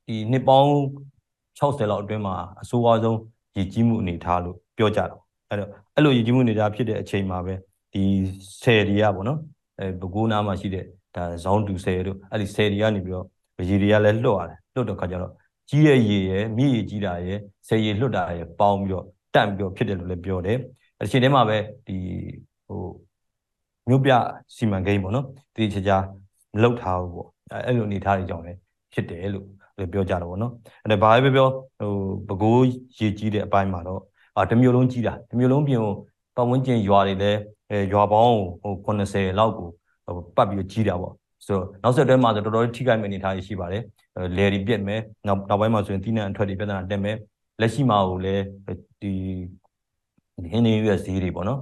[0.07, 0.71] ဒီနှစ်ပေါင်း
[1.59, 3.19] 60လောက်အတွင်းမှာအဆိုးအဆုံး
[3.57, 7.53] ရေကြီးမှုအနေထားလို့ပြောကြတော့အဲ့တော့အဲ့လိုရေကြီးမှုအနေထားဖြစ်တဲ့အချိန်မှာပဲ
[7.93, 8.03] ဒီ
[8.61, 9.39] ဆယ်တွေကပေါ့နော်
[9.79, 13.25] အဲဘကိုးနားမှာရှိတဲ့ဒါဇောင်းတူဆယ်တို့အဲ့ဒီဆယ်တွေကနေပြီးတော့
[13.69, 15.33] ရေတွေကလည်းလွတ်ရတယ်လွတ်တော့ခါကျတော့
[15.69, 19.05] ကြီးရဲ့ရေရဲ့မြည်ရေကြီးတာရဲ့ဆယ်ရေလွတ်တာရဲ့ပေါင်းပြီးတော့
[19.35, 20.57] တန့်ပြီးတော့ဖြစ်တယ်လို့လည်းပြောတယ်
[21.01, 21.97] အချိန်ထဲမှာပဲဒီ
[22.67, 22.81] ဟို
[23.89, 24.11] မြို့ပြ
[24.55, 25.97] စီမံကိန်းပေါ့နော်ဒီချာချာ
[26.61, 27.29] လောက်ထားဘူးပေါ့
[27.65, 28.57] အဲ့လိုအနေထားတွေကြောင့်လည်း
[28.93, 30.53] ဖြစ်တယ်လို့လည်းပြောကြတော့ဗောနော်
[30.83, 31.47] အဲ့ဒါဘာပဲပြော
[31.79, 31.91] ဟို
[32.27, 32.65] ပဲခူး
[32.99, 34.01] ရေကြီးတဲ့အပိုင်းမှာတော့
[34.37, 35.81] အာတစ်မျိုးလုံးကြီးတာတစ်မျိုးလုံးပြင်
[36.35, 37.39] ပတ်ဝန်းကျင်ရွာတွေလည်း
[37.71, 39.69] အဲရွာပေါင်းဟို80လောက်ကို
[40.35, 41.13] ပတ်ပြီးကြီးတာပေါ့
[41.45, 43.83] ဆိုတော့နောက်ဆက်တွဲမှာဆိုတော်တော်ထိခိုက်မယ့်အနေအထားရှိပါတယ်
[44.37, 47.17] လယ်တွေပြက်မယ်နောက်နောက်ပိုင်းမှာဆိုရင်တိနံအထွက်တွေပြဿနာတက်မယ်
[47.61, 48.43] လက်ရှိမှာကိုလည်း
[49.01, 49.13] ဒီ
[50.51, 51.59] ဟင်းနေရွက်ဈေးတွေပေါ့နော်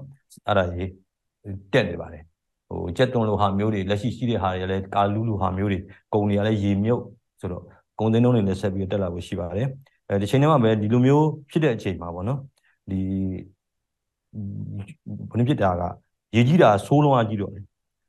[0.47, 0.89] အဲ့ဒါကြီး
[1.73, 2.23] တက်နေပါတယ်
[2.69, 5.79] ဟိုကြက်သွန်လိုဟာမျိုးတွေလက်ရှိရှိတဲ့ဟာတွေလည်းကာလူးလိုဟာမျိုးတွေ
[6.13, 7.03] ကုံတွေကလည်းရေမြုပ်
[7.39, 7.63] ဆိုတော့
[7.99, 9.67] ကုံသင်းတုံးတွေလည်းဆက်ပြီးတက်လာဖို့ရှိပါတယ်
[10.09, 12.39] အဲဒီချိန်ထဲမှာပဲဒီလိုမျိုးဖြစ်တဲ့အချိန်မှာပေါ့နော်
[12.91, 12.99] ဒီ
[15.29, 15.83] ဘယ်နည်းဖြစ်တာက
[16.35, 17.51] ရေကြီးတာဆိုးလုံးအကြီးတော့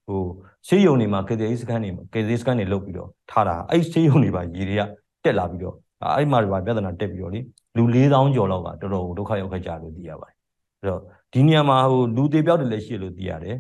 [0.07, 0.23] ဟို
[0.69, 4.83] ဆေးရုံတွေမှာကေသေးစကန်တွေမှာကေသေးစကန်တွေလုတ်ပြီးတော့ထားတာအဲ့ဆေးရုံတွေပါရေတွေက
[5.25, 5.77] တက်လာပြီးတော့
[6.17, 7.41] အဲ့မှာတွေပါပြဿနာတက်ပြီးတော့လေ
[7.77, 10.38] လူ4000ကျော်လောက်ကတော်တော်ဒုက္ခရောက်ခဲ့ကြလို့သိရပါတယ်
[10.81, 11.01] အဲ့တော့
[11.33, 13.57] ဒီနေရာမှာဟိုလူသေးပြောက်တွေလည်းရှိလို့သိရတယ်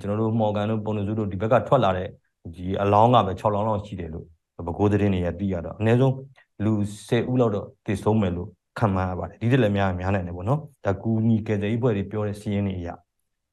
[0.00, 2.08] ကျွန်တော်တို့မော်ဂန်တို့ပုံနစုတို့ဒီဘက်ကထွက်လာတဲ့
[2.54, 4.26] ဒီအလောင်းကပဲ6လောင်းလောက်ရှိတယ်လို့
[4.66, 6.14] ဘကိုးသတင်းတွေရသိရတော့အနည်းဆုံး
[6.64, 6.72] လူ
[7.08, 8.48] 10ဦးလောက်တော့တည်ဆုံးမယ်လို့
[8.78, 12.88] ခံမှန်းရပါတယ်ဒီတက်လည်းများများနိုင်တယ်ပေါ့နော်ဒါကူညီကယ်ဆယ်ရေးဘွဲတွေပြောတဲ့စီးရင်တွေအရ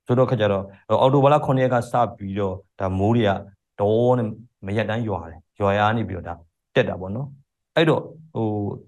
[0.05, 0.63] ဆိုတော့ခါကြတော့
[1.01, 3.31] အော်တိုဘာလ9ရက်ကစပြီးတော့ဒါမိုးတွေက
[3.79, 4.27] တော့နဲ့
[4.65, 6.33] မရက်တန်းရွာတယ်ရွာရနေပြီးတော့ဒါ
[6.75, 7.27] တက်တာပေါ့နော်
[7.75, 8.01] အဲ့တော့
[8.35, 8.47] ဟို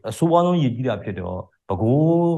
[0.09, 1.37] အဆိုးအဆုံးရည်ကြီးတာဖြစ်တော့
[1.69, 2.35] ဘကိုး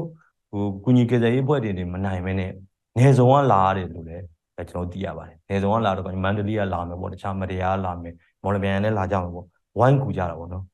[0.50, 2.50] ဟိုကူညီကယ်ဆယ်ရေးဘွဲတွေနေမနိုင်မနဲ့
[2.98, 4.24] နေစုံကလာရတယ်လို့လည်း
[4.56, 9.46] ကျွန်တော်သိရပါတယ်နေစုံကလာတော့မန္တလေးကလာမယ်ပေါ့တခြားမတရားလာမယ်မော်လမြိုင်လည်းလာကြမှာပေါ့
[9.78, 10.64] ဝိုင်းကူကြတာပေါ့နော်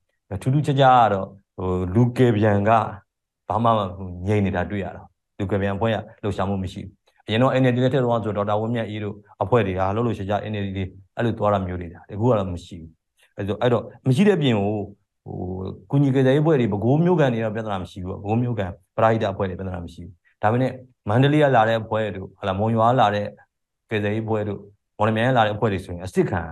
[0.42, 2.70] ထူးထူးခြားခြားကတော့ဟိုလူကေပြန်က
[3.48, 3.70] ဘာမှ
[4.28, 5.02] ငြိမ်နေတာတွေ့ရတာ
[5.38, 6.92] လူကေပြန်ဘွဲကလှုပ်ရှားမှုမရှိဘူး
[7.26, 10.84] အရင်တော့ NLD နဲ့ထည့်တော့ဆိုဒေါက်တာဝင်းမြတ်အေးတို့အဖွဲ့တွေဟာလှုပ်လို့ရှိကြ NLD တွေ
[11.16, 12.90] အဲ့လိုသွားတာမျိုးတွေဒါအခုကတော့မရှိဘူး
[13.36, 14.74] အဲ့တော့အဲ့တော့မရှိတဲ့ပြင်ကို
[15.26, 15.38] ဟို
[15.90, 20.72] ကုညီကေတဲ့အဖွဲ့တွေဘကိုးမျိုးကန်တွေတော့ပြဿနာမရှိဘူးဘကိုးမျိုးကန်ပရာဟိတအဖွဲ့တွေပြဿနာမရှိဘူးဒါပေမဲ့
[21.08, 23.26] မန္တလေးကလာတဲ့အဖွဲ့တို့ဟလာမွန်ရွာလာတဲ့
[23.90, 24.60] ကေတဲ့အဖွဲ့တို့
[24.98, 26.42] မော်လမြိုင်ကလာတဲ့အဖွဲ့တွေဆိုရင်အစ်စ်ခံ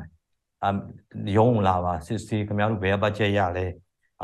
[0.64, 0.70] အ
[1.36, 3.66] ရုံးလာပါစစ်စေးခင်ဗျားတို့ဘယ်ဘတ်ဂျက်ရလဲ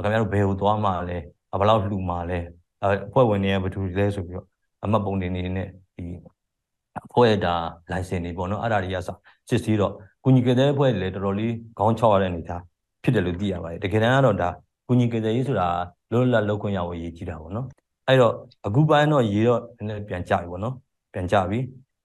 [0.02, 1.18] ခင်ဗျားတို့ဘယ်ကိုသွားမှာလဲ
[1.60, 2.38] ဘယ်လောက်လှူမှာလဲ
[2.82, 4.46] အဖွဲ့ဝင်တွေကဘယ်သူလဲဆိုပြီးတော့
[4.84, 6.04] အမတ်ပုံတွေနေနဲ့ဒီ
[7.06, 7.54] အဖွဲ့ဒါ
[7.92, 9.08] license တွေပေါ့နော်အဲ့ဒါတွေကစ
[9.48, 9.92] စစ်စီးတော့
[10.24, 12.62] ကုညီကတဲ့အဖွဲ့တွေလည်းတော်တော်လေးခေါင်းချောက်ရတဲ့အနေထား
[13.02, 14.48] ဖြစ်တယ်လို့သိရပါတယ်တကယ်တမ်းကတော့ဒါ
[14.88, 15.68] ကုညီကတဲ့ရေးဆိုတာ
[16.12, 17.66] လောလတ်လောက်ခွင့်ရဖို့ရည်ကြီးတာပေါ့နော်
[18.08, 18.34] အဲ့တော့
[18.66, 20.74] အခုပိုင်းတော့ရေတော့နည်းနည်းပြန်ကြပြီပေါ့နော်
[21.12, 21.58] ပြန်ကြပြီ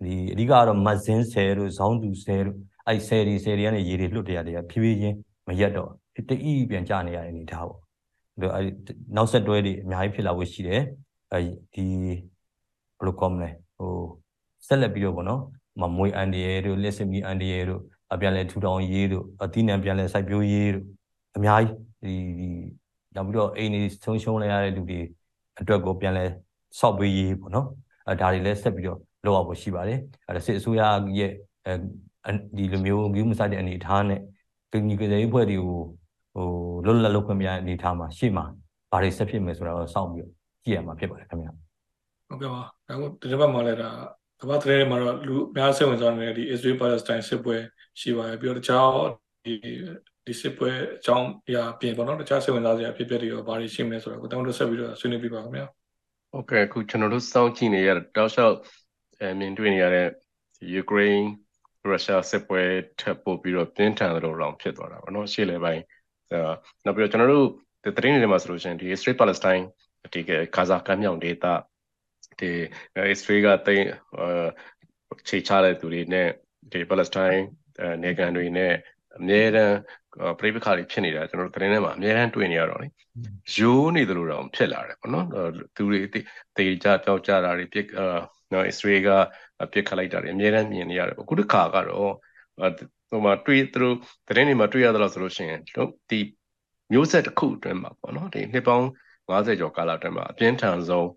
[0.04, 5.16] ဒီအဓိကကတော့မတ်ဇင်းဆယ်တို့ဇောင်းသူဆယ်တို့အဲ့ဆယ်ဒီဆယ်တွေကနေရေတွေလွတ်တရားတွေကဖြည်းဖြည်းချင်း
[5.48, 5.90] မရက်တော့
[6.30, 7.82] တအိပြန်ကြနေရတဲ့အနေထားပေါ့
[8.56, 8.66] အဲ့
[9.16, 10.82] နောက်ဆက်တွဲတွေအများကြီးဖြစ်လာဖို့ရှိတယ်
[11.32, 11.40] အဲ
[11.74, 12.20] ဒီဘယ်
[13.06, 13.92] လိုကောမလဲဟို
[14.68, 15.42] ဆက်လက်ပြီးတော့ပေါ့နော်
[15.82, 20.86] မမွေးအန်ဒီရဲတို့လက်စမီအန်ဒီရဲတို့အ ပြန်လဲထူထောင်ရေးတို့အတိနံပြန်လဲစိုက်ပျိုးရေးတို့
[21.38, 22.48] အများကြီးဒီ
[23.16, 25.00] နောက်ပြီးတော့အိမ်တွေဆုံးရှုံးလိုက်ရတဲ့လူတွေ
[25.60, 26.26] အတွက်ကိုပြန်လဲ
[26.80, 27.68] ဆောက်ပေးရေးပေါ့နော်
[28.08, 30.82] အဲဒါတွေလည်းဆက်ပြီးတော့လုပ်အောင်ရှိပါတယ်အဲစစ်အစိုးရ
[31.20, 31.32] ရဲ့
[32.58, 34.20] ဒီလိုမျိုးဂိူးမဆိုင်တဲ့အနေအထားနဲ့
[34.72, 35.80] ကညီကလေးဖွဲ့တွေကို
[36.36, 36.48] ဟို
[36.86, 38.46] လွတ်လပ်လုပ်ခွင့်မရတဲ့အနေအထားမှာရှေ့မှာ
[38.92, 40.28] ဘာတွေဆက်ဖြစ်မယ်ဆိုတာတော့စောင့်ပြီး
[40.64, 41.52] ကြည့်ရမှာဖြစ်ပါတယ်ခင်ဗျာ
[42.30, 43.90] ဟုတ်ကဲ့ပါအခုဒီတစ်ပတ်မှာလည်းဒါ
[44.42, 47.56] ကမ္ဘာသတင်းတွေမှာတော့လူအများစိတ်ဝင်စားနေတဲ့ဒီ Israel Palestine စစ်ပွဲ
[48.00, 48.90] ရှိပါတယ်ပြီးတော့တခြား
[49.46, 49.54] ဒီ
[50.26, 55.66] ဒီစစ်ပွဲအကြောင်းအရာပြင်ပေါ့နော်တခြားစိတ်ဝင်စားစရာဖြစ်ဖြစ်တွေရောဘာတွေရှိမလဲဆိုတော့ကိုတောင်းတို့ဆက်ပြီးတော့ဆွေးနွေးပြပါခင်ဗျာ
[56.32, 58.56] ဟုတ်ကဲ့အခုကျွန်တော်တို့စောင့်ကြည့်နေရတဲ့တောက်လျှောက်
[59.22, 60.08] အမြင်တွေ့နေရတဲ့
[60.74, 61.28] ယူကရိန်း
[61.86, 62.62] ရုရှားစစ်ပွဲ
[63.00, 65.82] ထပ်ပို့ပြီးတော့ပြင်းထန်သလိုလောင်ဖြစ်သွားတာပေါ့နော်ရှေ့လေပိုင်း
[66.32, 66.40] အဲ
[66.86, 67.48] နောက်ပြီးတော့ကျွန်တော်တို့
[67.84, 69.64] ဒီသတင်းတွေမှာဆိုလို့ရှိရင်ဒီ Israel Palestine
[70.14, 71.46] ဒီကဂါဇာကမ်းမြောင်ဒေသ
[72.40, 72.52] ဒီ
[73.14, 73.86] Israel ကတိတ်
[75.28, 76.28] ခြေချတဲ့သူတွေနဲ့
[76.72, 77.44] ဒီ Palestine
[78.04, 78.74] နေကန်တွေနဲ့
[79.18, 79.76] အမြဲတမ်း
[80.40, 82.88] ပြိပခါတွေဖြစ်နေတာကျွန်တော်တို့သတင်းထဲမှာအများအားတွေ့နေရတော့လေ
[83.58, 85.26] ရိုးနေသလိုတော့ဖြစ်လာတယ်ပေါ့နော်
[85.76, 86.00] သူတွေ
[86.58, 87.88] တေကြပြောက်ကြတာတွေပြစ်
[88.54, 89.10] နော် Israel က
[89.72, 92.14] ပြစ်ခတ်လိုက်တာတွေအများအားမြင်နေရတယ်အခုတစ်ခါကတော့
[93.10, 93.96] ဟိုမှာတွေ့သူတို့
[94.28, 95.62] သတင်းတွေမှာတွေ့ရသလားဆိုလို့ရှိရင်
[96.10, 96.20] ဒီ
[96.92, 98.88] မျိုးဆက်တစ်ခုအတွင်းမှာပေါ့နော်ဒီနှစ်ပေါင်း
[99.30, 101.08] 50ကျော်ကာလအတွင်းမှာအပြင်းထန်ဆုံး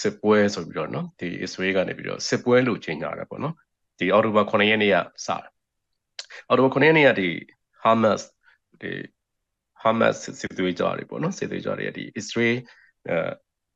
[0.00, 3.54] စစ်ပွဲဆိုပြီးတော့နော်ဒီ Israel ကနေပြီးတော့စစ်ပွဲလို့ချိန်ကြတယ်ပေါ့နော်
[3.98, 4.96] ဒီအော်တိုဘာ9ရက်နေ့က
[5.26, 5.50] စတယ်
[6.48, 7.28] အော်တိုဘာ9ရက်နေ့ကဒီ
[7.84, 8.22] Hamas
[8.82, 8.92] ဒီ
[9.82, 12.56] Hamas စစ်သွေးကြတွေပေါ့နော်စစ်သွေးကြတွေဒီ Israel
[13.08, 13.18] အဲ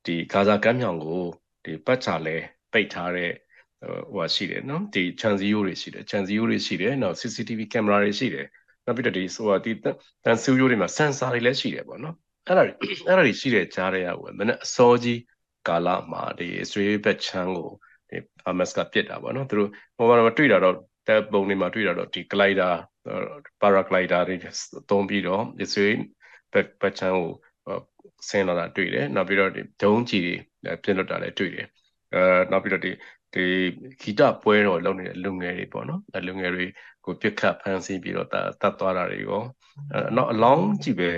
[0.05, 1.23] ဒီဂါဇာကမ်းမြောင်ကို
[1.65, 2.35] ဒီပတ်ချလဲ
[2.73, 3.31] ပိတ်ထားတဲ့
[4.13, 8.45] ဟိုရှိတယ်နော်ဒီခြံစည်းရိုးတွေရှိတယ်ခြံစည်းရိုးတွေရှိတယ်နောက် CCTV ကင်မရာတွေရှိတယ်
[8.85, 9.71] နောက်ပြီးတော့ဒီဆိုတော့ဒီ
[10.25, 12.15] တန်ဆူရိုးတွေမှာဆန်ဆာတွေလည်းရှိတယ်ပေါ့နော်
[12.47, 15.19] အဲ့ဒါအဲ့ဒါတွေရှိတဲ့ကြားတဲ့ဟိုမနေ့အစောကြီး
[15.67, 17.69] ကာလမှာဒီ Israel ဘက်ချမ်းကို
[18.09, 20.75] ဒီ Hamas ကပြစ်တာပေါ့နော်သူတို့ဟိုမှာတွေ့တာတော့
[21.07, 22.73] တပ်ပုံတွေမှာတွေ့တာတော့ဒီ glider
[23.61, 24.35] paraglider တွေ
[24.89, 25.99] သုံးပြီးတော့ Israel
[26.53, 27.29] ဘက်ဘက်ချမ်းကို
[28.29, 30.35] ဆင်းလာတာတွေ့တယ်နောက်ပြီးတော့ဒီဒုံးကြီးတွေ
[30.83, 31.67] ပြစ်လွတ်တာလည်းတွေ့တယ်
[32.13, 32.91] အဲနောက်ပြီးတော့ဒီ
[33.33, 33.45] ဒီ
[34.01, 36.65] ဂီတပွဲတော်လုပ်နေတဲ့လူငယ်တွေပေါ့နော်အဲလူငယ်တွေ
[37.05, 39.41] ကိုပြစ်ခတ်ဖမ်းဆီးပြီးတော့တတ်သွားတာတွေရော
[39.91, 41.11] အဲနောက်အလောင်းကြည့်ပဲ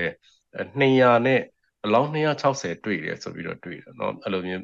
[0.80, 1.42] 200နဲ့
[1.85, 4.63] အလောင်း260တွေ့တယ်ဆိုပြီးတော့တွေ့တယ်เนาะအဲ့လိုမျိုး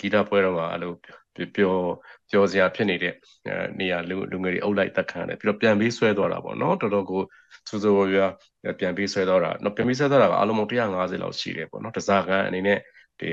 [0.00, 0.92] ဂီတပွဲတော်မှာအဲ့လို
[1.56, 1.82] ပျော်
[2.30, 3.14] ပျော်စရာဖြစ်နေတဲ့
[3.80, 7.22] နေရာလူလူငယ်တွေအုပ်လိုက်တက်ခံတယ်ပြီးတော့ပြန်ပြီးဆွဲသွားတာပေါ့နော်တော်တော်ကို
[7.68, 8.26] စူးစူးဝရွာ
[8.78, 12.78] ပြန်ပြီးဆွဲသွားတာနော်ပြန်ပြီးဆွဲသွားတာကအလုံးပေါင်း150လောက်ရှိတယ်ပေါ့နော်တစားကန်အနေနဲ့
[13.20, 13.30] ဒီ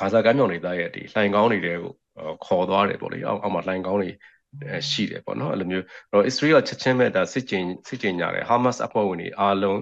[0.00, 1.76] ဂါဇာကမ်းမြောင်ဒေသရဲ့ဒီလှိုင်ကောင်းတွေကို
[2.46, 4.10] ခေါ်သွားတယ်ပေါ့လေအောက်အောက်မှာလှိုင်ကောင်းတွေ
[4.90, 9.80] ရှိတယ်ပေါ့နော်အဲ့လိုမျိုးတော့ Israel ချက်ချင်းပဲဒါစစ်ကျင်စစ်ကျင်ကြတယ် Hamas အဖွဲ့ဝင်တွေအားလုံး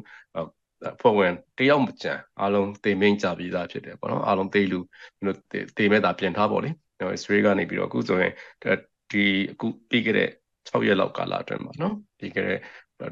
[1.01, 4.79] ဖွဲ့ဝင်တယောက်မကြံအားလုံးတေမင်းကြပြီးသားဖြစ်တယ်ပေါ့နော်အားလုံးတေးလူ
[5.25, 5.37] တို့
[5.77, 6.69] တေမဲ့တာပြင်ထားပေါ့လေ
[6.99, 8.31] နော် Israel ကနေပြီးတော့အခုဆိုရင်
[9.11, 10.29] ဒီအခုပြီးခဲ့တဲ့
[10.69, 12.59] 6ရက်လောက်ကာလအတွင်းမှာနော်ပြီးခဲ့တဲ့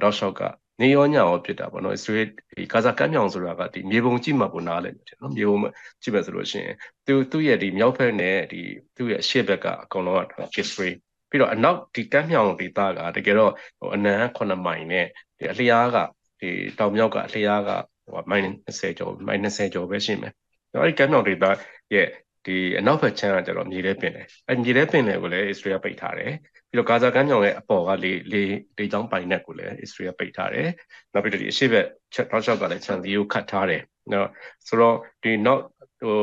[0.04, 0.42] တောက်လျှောက်က
[0.82, 5.58] နေရောညရောဖြစ်တာပေါ့နော် Israel ဒီဂါဇာကမ်းမြောင်ဆိုတာကဒီမြေပုံကြည့်မှပုံနားလဲတယ်နော်မြေပုံ
[6.02, 8.62] ကြည့်မယ်ဆိုလို့ရှိရင်သူသူ့ရဲ့ဒီမြောက်ဘက်နဲ့ဒီ
[8.96, 10.24] သူ့ရဲ့အရှေ့ဘက်ကအကုန်လုံးက
[10.62, 10.96] Israel
[11.30, 15.06] ပြီးတော့အနောက်ဒီကမ်းမြောင်ဒေသကတကယ်တော့ဟိုအနံ9မိုင်နဲ့
[15.38, 15.98] ဒီအလျားက
[16.44, 17.70] ဒီတောင်မြောက်ကအလျားက
[18.14, 20.34] ဟိုမိုင်20 ကျော်မိုင်20 ကျော်ပဲရှိမယ်
[20.74, 21.46] အဲ့ဒီကမ်းမြောင်ဒေသ
[21.94, 22.08] ရဲ့
[22.46, 26.32] ဒီအနောက်ဘက်ချမ်းကကျတော့မြေထဲပင်တယ်အဲ့မြေထဲပင်တယ်ကိုလည်း Israel ပိတ်ထားတယ်
[26.70, 28.44] ပြီးတော့ဂါဇာကမ်းမြောင်ရဲ့အပေါ်ကလေလေ
[28.78, 30.70] လေချောင်းပိုင်နက်ကိုလည်း Israel ပိတ်ထားတယ်
[31.14, 34.30] နောက်ပြီးတော့ဒီအရှိဘက်ချက်တောက်လျှောက်ကလည်းခြံစည်းကိုခတ်ထားတယ်နော်
[34.68, 35.62] ဆိုတော့ဒီနောက်
[36.02, 36.18] ဟို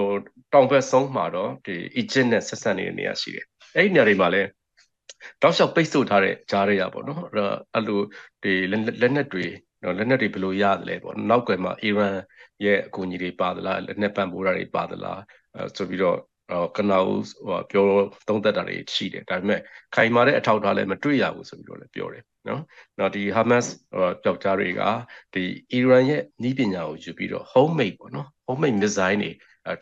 [0.52, 4.48] တောင်ဘက်ဆုံးမှာတော့ဒီ Egypt နဲ့ဆက်ဆက်နေတဲ့နေရာရှိတယ်အဲ့ဒီနေရာတွေမှာလည်း
[5.42, 8.00] တောက်လျှောက်ပိတ်ဆို့ထားတဲ့ကြားရရပေါ့နော်အဲ့လို
[8.42, 9.46] ဒီလက်နက်တွေ
[9.82, 12.16] နော်လက်နက်တွေဘယ်လိုရတယ်လဲပေါ့နောက်ကွယ်မှာအီရန်
[12.64, 15.20] ရဲ့အကူအညီတွေပါသလားလက်နက်ပံ့ပိုးတာတွေပါသလား
[15.56, 16.18] အဲဆိုပြီးတော့
[16.76, 17.86] ကနာဦးဟိုပြော
[18.28, 19.60] သုံးသက်တာတွေရှိတယ်ဒါပေမဲ့
[19.94, 22.62] ခိုင်မာတဲ့အထောက်အထားလည်းမတွေ့ရဘူးဆိုပြီးတော့လည်းပြောတယ်နော်
[22.98, 23.66] နောက်ဒီ Hamas
[24.22, 24.82] ပျောက်ကြားတွေက
[25.34, 29.30] ဒီအီရန်ရဲ့နည်းပညာကိုယူပြီးတော့ homemade ပေါ့နော် homemade missile တွေ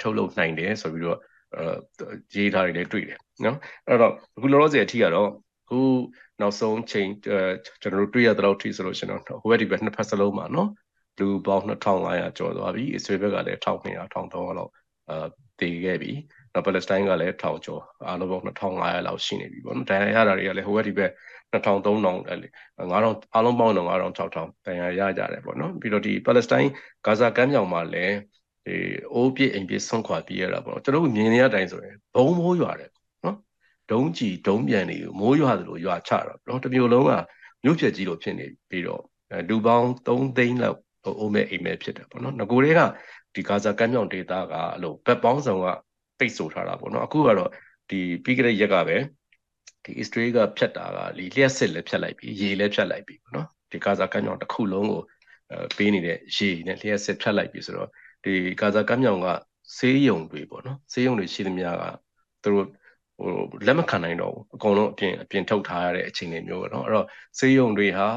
[0.01, 1.19] ထုတ်လုပ်နိုင်တယ်ဆိုပြီးတော့
[1.57, 1.65] အဲ
[2.35, 3.59] ရေးထားတွေလည်းတွေ့တယ်နော်
[3.89, 5.31] အဲ့တော့အခုလောလောဆယ်အထိကတော့
[5.65, 5.79] အခု
[6.40, 10.70] နောက်ဆုံးချိန်ကျွန်တော်တို့တွေ့ရတဲ့လောက်ထိဆိုလို့ရှင်တော့ဟိုဘက်ဒီဘက်နှစ်ဖက်စလုံးမှာနော်
[11.18, 14.70] လူပေါင်း2500ကျော်သွားပြီအစ္စရေးဘက်ကလည်း1200 1300လောက်
[15.11, 15.27] အာ
[15.61, 16.12] တည်ခဲ့ပြီ
[16.53, 21.11] နောက်ပါလက်စတိုင်းကလည်း1000ကျော်အားလုံးပေါင်း2500လောက်ရှိနေပြီပေါ့နော်ဒဏ်ရာရတာတွေကလည်းဟိုဘက်ဒီဘက်
[21.53, 22.48] 2000 3000အဲ့လေ
[22.79, 22.92] 9000
[23.35, 26.70] အားလုံးပေါင်းတော့9000 6000ဒဏ်ရာရကြတယ်ပေါ့နော်ပြီးတော့ဒီပါလက်စတိုင်း
[27.07, 28.14] ဂါဇာကမ်းမြောင်မှာလည်း
[28.66, 28.77] ဒီ
[29.14, 32.90] အိုးပြစ်အိမ်ပြစ်ဆုံးခွာပြေးရတာပေါ့နော်ကျွန်တော်တို့မြင်နေရတဲ့အတိုင်းဆိုရင်ဘုံမိုးရွာတယ်
[33.90, 37.12] ဒုံးကြီးဒုံးပြန်တွေကိုမိုးရွာသလိုရွာချတာနော်တမျိုးလုံးက
[37.64, 39.03] မြို့ပြက်ကြီးလိုဖြစ်နေပြီးတော့
[39.48, 40.79] လူပေါင်း3သိန်းလောက်
[41.20, 42.81] အိုးမဲ့အိမ်မဲ့ဖြစ်တယ်ပေါ့နော်ငကိုတွေက
[43.35, 45.66] ဒီဂါဇာကမ်းမြောင်ဒေသကအလို့ဘက်ပေါင်းဆောင်က
[46.18, 47.51] ပိတ်ဆို့ထားတာပေါ့နော်အခုကတော့
[47.90, 48.96] ဒီပြီးကြတဲ့ရက်ကပဲ
[49.85, 55.03] ဒီ Israel ကဖြတ်တာကလီလျှက်စစ်လည်းဖြတ်လိုက်ပြီရေလည်းဖြတ်လိုက်ပြီပေါ့နော်ဒီဂါဇာကမ်းမြောင်တစ်ခုလုံးကို
[55.77, 57.88] ပေးနေတဲ့ရေနဲ့လျှက်စစ်ဖြတ်လိုက်ပြီဆိုတော့
[58.24, 59.29] ဒီဂါဇာကမ်းမြောင်က
[59.77, 61.85] ဆေးရုံတွေပေါ့နော်ဆေးရုံတွေရှိသမျှက
[62.42, 62.66] သူတို့
[63.19, 63.31] ဟို
[63.67, 67.07] လက်မခံနိုင်တော့ဘူးအကုန်လုံးအပြင်အပြင်ထုတ်ထားရတဲ့အခြေအနေမျိုးပေါ့နော်အဲ့တော့
[67.39, 68.09] စေယုံတွေဟာ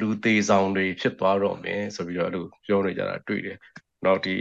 [0.00, 3.58] လူသေးဆောင်တွေဖြစ်သွားတော့မယ်ဆိုပြီးတော့အဲ့လိုပြောနေကြတာတွေ့တယ်
[4.04, 4.36] နောက်ဒီ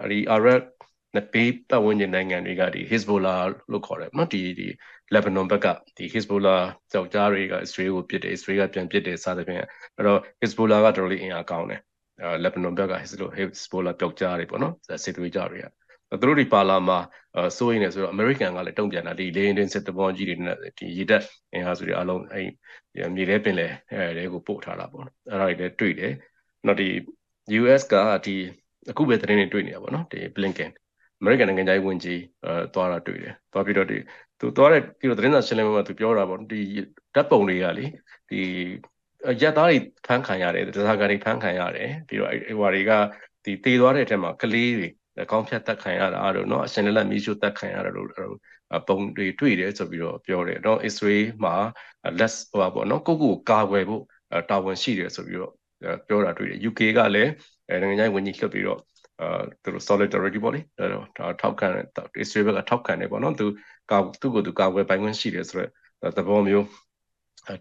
[0.00, 0.62] အဲ့ဒီ Arab
[1.16, 4.68] နဲ့ဘေးပတ်ဝန်းကျင်နိုင်ငံတွေကဒီ Hezbollah လို့ခေါ်တယ်နော်ဒီဒီ
[5.14, 6.60] Lebanon ဘက်ကဒီ Hezbollah
[6.92, 9.64] ကြောက်ကြားတွေက Israel ကိုပြစ်တယ် Israel ကပြန်ပြစ်တယ်စသဖြင့်
[9.96, 11.80] အဲ့တော့ Hezbollah ကတော်တော်လေးအင်အားကောင်းတယ်
[12.22, 12.94] အဲ Lebanon ဘက်က
[13.38, 15.66] Hezbollah ပျောက်ကြားတွေပေါ့နော်စစ်သွေးကြတွေက
[16.20, 16.98] သူတို့ဒီပါလာမှာ
[17.56, 21.22] စိုးရင်လည်းဆိုတော့ American ကလည်းတုံ့ပြန်တာဒီ Lenin စစ်တဘောကြီးတွေနဲ့ဒီရေတပ်
[21.52, 22.42] အင်အားစုတွေအလုံးအဲ
[23.14, 26.12] မြေထဲပင်လေအဲတွေကိုပို့ထားတာပေါ့နော်အဲ့ဒါတွေလည်းတွေ့တယ်
[26.66, 26.88] နောက်ဒီ
[27.60, 27.94] US က
[28.26, 28.34] ဒီ
[28.90, 30.70] အခုပဲသတင်းတွေတွေ့နေတာပေါ့နော်ဒီ Blinken
[31.20, 33.98] American နိုင်ငံသားဝန်ကြီးအဲသွားတာတွေ့တယ်သွားပြီးတော့ဒီ
[34.40, 36.60] သူသွားတဲ့ပြီးတော့သတင်းစာရှင်းလင်းပွဲမှာသူပြောတာပေါ့ဒီ
[37.14, 37.84] ဓာတ်ပုံတွေကလေ
[38.30, 38.40] ဒီ
[39.42, 42.92] ရက်သားတွေဖမ်းခံရတယ်တစားကတွေဖမ်းခံရတယ်ပြီးတော့အဲဟိုတွေက
[43.44, 44.88] ဒီတည်သွားတဲ့အထက်မှာကလေးတွေ
[45.31, 48.07] ကောင်းဖြတ်တက်ခံရတာတို့เนาะအရှင်လက်လက်မီးရှို့တက်ခံရတာတို့
[48.87, 51.55] ပုံတွေတွေ့တယ်ဆိုပြီးတော့ပြောတယ်เนาะ Israel မှာ
[52.19, 54.03] less ဟိုပါပေါ့เนาะကိုကိုကာကွယ်ဖို့
[54.49, 55.53] တာဝန်ရှိတယ်ဆိုပြီးတော့
[56.07, 57.31] ပြောတာတွေ့တယ် UK ကလည်း
[57.83, 58.79] နိုင်ငံခြားဝန်ကြီးလွှတ်ပြီးတော့
[59.21, 60.61] အာသူတို့ solidarity ပေါ့လေ
[60.91, 61.67] ဒါထောက်ခံ
[62.23, 63.45] Israel ကထောက်ခံတယ်ပေါ့နော်သူ
[63.91, 65.55] ကာသူ့ကိုသူကာကွယ်ပိုင်ခွင့်ရှိတယ်ဆို
[66.01, 66.65] တော့သဘောမျိုး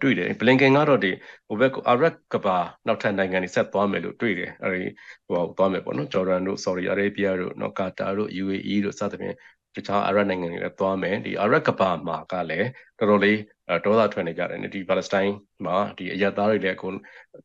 [0.01, 1.11] တွေ့တယ်ဘလင်ကန်ကတော့ဒီ
[1.47, 4.87] ဟိုဘက်အာရက်ကဘာနောက်ထပ်နိုင်ငံတွေဆက်သွားမယ်လို့တွေ့တယ်အဲဒီ
[5.27, 9.35] ဟိုသွားမယ်ပေါ့နော်ဂျော်ဒန်တို့ဆော်ဒီအာရေဗျတို့နော်ကာတာတို့ UAE တို့စသဖြင့်
[9.75, 12.67] တခြားအာရပ်နိုင်ငံတွေလည်းသွားမယ်ဒီအာရက်ကဘာမှာကလည်း
[12.99, 13.39] တော်တော်လေး
[13.85, 15.33] ဒေါသထွက်နေကြတယ်ဒီပါလက်စတိုင်း
[15.65, 16.87] မှာဒီအရသားတွေလည်းအခု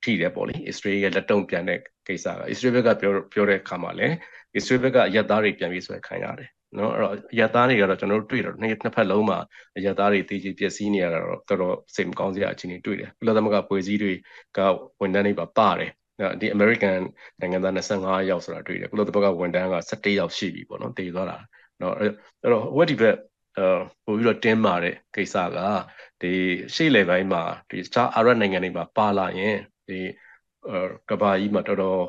[0.03, 4.15] ထိတယ်ပေါ့လေအစ္စရေးရဲ့လက်တုံ့ပြန်တဲ့ကိစ္စကအစ္စရေးဘက်ကပြောပြောတဲ့အခါမှာလည်း
[4.57, 9.39] အစ္စရေးဘက်ကအရသားတွေပြန်ပြီးဆွဲခိုင်းရတယ် နော်အဲ့တော့ရသားတွေကတော့ကျွန်တော်တို့တွေ့တော့နှစ်နှစ်ဖက်လုံးမှာ
[9.87, 14.13] ရသားတွေတည်ကြည်ပျက်စီးနေရတာတော့တော်တော်စိတ်မကောင်းစရာအခြေအနေတွေ့တယ်ကုလသမဂ္ဂဖွဲ့စည်းတွေ
[14.57, 14.59] က
[15.01, 15.91] ဝန်ထမ်းတွေပါပါတယ်
[16.41, 17.01] ဒီ American
[17.41, 21.39] နိုင်ငံသား25ယောက်ဆိုတာတွေ့တယ်ကုလသမဂ္ဂဝန်ထမ်းက17ယောက်ရှိပြီပေါ့နော်တည်သွားတာ
[21.83, 22.11] နော်အဲ့
[22.53, 23.17] တော့ဝက်ဒီဘက်
[23.59, 25.59] အာပို့ပြီးတော့တင်းမာတဲ့ကိစ္စက
[26.23, 26.33] ဒီ
[26.75, 29.57] ရှေ့လေပိုင်းမှာဒီတခြားအာရပ်နိုင်ငံတွေမှာပါလာရင်
[29.89, 29.99] ဒီ
[31.11, 32.03] ကဘာကြီးမှာတော်တော်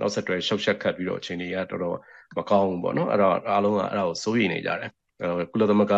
[0.00, 1.98] နောက်ဆက်တွဲရှုပ်ရှက်ခတ်ပြီးတော့အခြေအနေကတော်တော်
[2.36, 4.90] မကောင်းဘူးပေါ့နော်အဲ့တော့အားလုံးကအဲ့ဒါကိုစိုးရိမ်နေကြတယ်
[5.20, 5.94] အဲကုလသမဂ္ဂ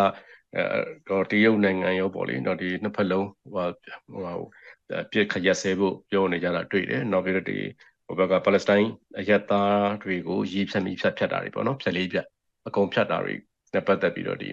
[0.55, 0.62] အဲ
[1.09, 3.66] တော့တရုတ်နိုင်ငံရောပေါ့လေတော့ဒီနှစ်ဖက်လုံးဟို
[4.14, 4.38] ဟို
[5.12, 7.59] ပြစ်ခရက်ဆဲဖို့ပြောနေကြတာတွေ့တယ်နောက်ပြီးတော့ဒီ
[8.07, 12.27] ဟိုဘက်ကပါလက်စတိုင်းအရက်သားတွေကိုရည်ဖြတ်မိဖြတ်ဖြတ်တာတွေပေါ့နော်ဖြတ်လေးဖြတ်
[12.68, 13.35] အကုန်ဖြတ်တာတွေ
[13.75, 14.49] နဲ့ပတ်သက်ပြီးတော့ဒီ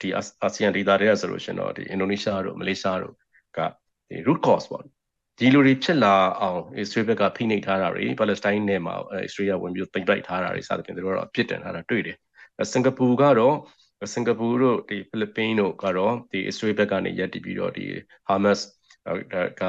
[0.00, 0.08] ဒီ
[0.42, 3.14] အာဆီယံဒေသတွေကဆိုလို့ရှင်တော့ဒီအင်ဒိုနီးရှားတို့မလေးရှားတို့
[3.56, 3.58] က
[4.08, 4.84] ဒီ root cause ပေါ့
[5.38, 12.16] ဒီလိုတွေဖြစ်လာအောင်အစ္စရေးဘက်ကဖိနှိပ်ထားတာတွေပါလက်စတိုင်းနယ်မှာအစ္စရေးကဝင်ပြီးတိမ့်ပိုက်ထားတာတွေစသဖြင့်တို့ကတော့အပြစ်တင်ထားတာတွေ့တယ်
[12.72, 13.56] စင်ကာပူကတော့
[14.12, 17.84] စင်ကာပူတို့ဒီဖိလစ်ပိန်းတို့ကတော့ဒီအစ္စရေးဘက်ကနေရပ်တည်ပြီးတော့ဒီ
[18.28, 18.58] ဟာမတ်
[19.60, 19.62] က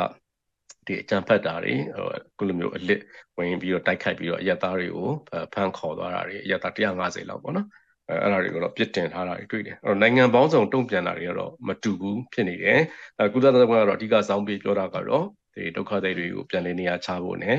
[0.86, 2.08] ဒီအကြံဖက်တာတွေဟို
[2.40, 3.02] ကုလိုမျိုးအလစ်
[3.38, 5.10] ဝင်ပြီးတော့တိုက်ခိုက်ပြီးတော့အရက်သားတွေကို
[5.54, 7.68] ဖမ်းခေါ်သွားတာတွေအရက်သား150လောက်ပေါ့နော်
[8.10, 12.80] အဲအဲ့ဒါတွေကိုတော့ပြစ်တင်ထားတာတွေတွေ့တယ်အဲ့တော့နိုင်ငံပေါင်းစုံတုံ့ပြန်တာတွေကတော့မတူဘူးဖြစ်နေတယ်
[13.20, 15.26] အဲကုသသမဂ္ဂကတော့အဓိကစောင်းပေးပြောတာကတော့
[15.60, 17.52] ဒီဒုက္ခသည်တွေကိုပြန်လည်နေရာချဖို့ ਨੇ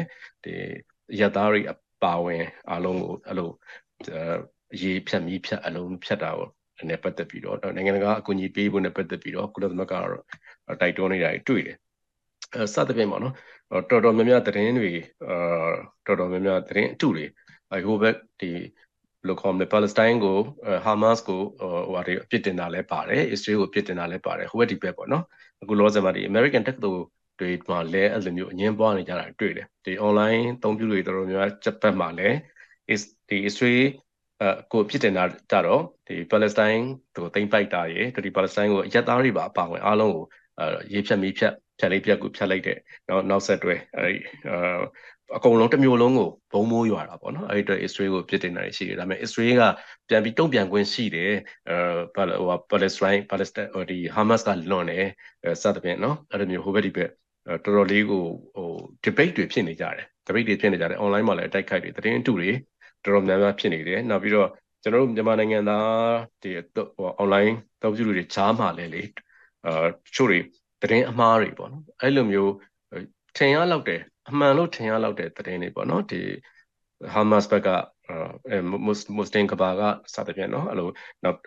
[0.44, 0.52] ဒီ
[1.20, 3.50] ရသားတွေအပါဝင်အလုံးကိုအဲ့လို
[4.82, 6.48] ရေးဖြတ်မီးဖြတ်အလုံးဖြတ်တာကို
[6.88, 10.08] နဲ့ပတ်သက်ပြီးတော့နိုင်ငံတကာအကူအညီပေးဖို့နဲ့ပတ်သက်ပြီးတော့ကုလသမဂ္ဂကတော့
[10.80, 11.76] တိုက်တွန်းနေတာတွေ့တယ်
[12.54, 13.34] အဲစသဖြင့်ပေါ့နော်
[13.90, 14.92] တော်တော်များများသတင်းတွေ
[15.26, 15.70] အာ
[16.06, 17.24] တော်တော်များများသတင်းအတုတွေ
[17.86, 18.50] ဟိုဘက်ဒီ
[19.26, 20.38] လို့ခေါ်မယ်ပါလက်စတိုင်းကို
[20.84, 25.24] ဟာမတ်စ်ကိုဟိုဟာတွေအပြစ်တင်တာလည်းပါတယ်အစ္စရေးကိုအပြစ်တင်တာလည်းပါတယ်ဟိုဘက်ဒီဘက်ပေါ့နော်
[25.62, 27.02] အခုလောဆယ်မှာဒီ American တက္ကသိုလ်
[27.40, 32.36] တွေမှာလည်းအဲ့လိုမျိုးအငင်းပွားနေကြတာတွေ့တယ်ဒီ online သုံးပြုတွေတော်တော်များများဂျပန်မှာလည်း
[33.28, 33.86] ဒီ Israel
[34.42, 36.84] အကိုဖြစ်တင်တာကြတော့ဒီ Palestine
[37.16, 40.24] ကိုသိမ်းပိုက်တာရယ်ဒီ Palestine ကိုအရက်သားတွေပါအပါဝင်အားလုံးကို
[40.92, 44.18] ရေးဖြတ်မီးဖြတ်ဖြတ်လေးဖြတ်ကိုဖြတ်လိုက်တဲ့နောက်နောက်ဆက်တွဲအဲဒီ
[45.36, 49.62] အကုန်လုံးတစ်မျိုးလုံးကိုဘုံမိုးရွာတာပေါ့နော်အဲ့ဒီအတွက် Israel ကိုပြစ်တင်တာရှိတယ်ဒါပေမဲ့ Israel က
[50.08, 51.32] ပြန်ပြီးတုံ့ပြန်ခွင့်ရှိတယ်
[51.68, 55.06] အဲဟို Palestine Palestine ဒီ Hamas ကလွန်တယ်
[55.62, 57.10] စသဖြင့်နော်အဲ့လိုမျိုးဟိုဘက်ဒီဘက်
[57.64, 58.24] တော်တော်လေးကို
[58.56, 58.68] ဟို
[59.04, 62.50] debate တွေဖြစ်နေကြတယ် debate တွေဖြစ်နေကြတယ် online မှာလည်းအတိုက်ခိုက်တွေသတင်းအတုတွေ
[63.04, 64.48] တော်တော်များများဖြစ်နေတယ်နောက်ပြီးတော့
[64.82, 66.50] ကျွန်တော်တို့မြန်မာနိုင်ငံသားဒီ
[66.96, 69.02] ဟို online တောက်ကျူတွေချားမှလည်းလေ
[69.66, 70.38] အာချို့တွေ
[70.82, 72.52] သတင်းအမှားတွေပေါ့နော်အဲ့လိုမျိုး
[73.36, 76.20] ထင်ရလောက်တယ်အမှန်လို့ထင်ရလောက်တဲ့သတင်းတွေပေါ့နော်ဒီ
[77.14, 77.68] Hamas ဘက်က
[78.50, 79.82] အဲမွတ်စလင်ကဘာက
[80.14, 80.88] စသဖြင့်နော်အဲ့လို
[81.24, 81.38] နောက်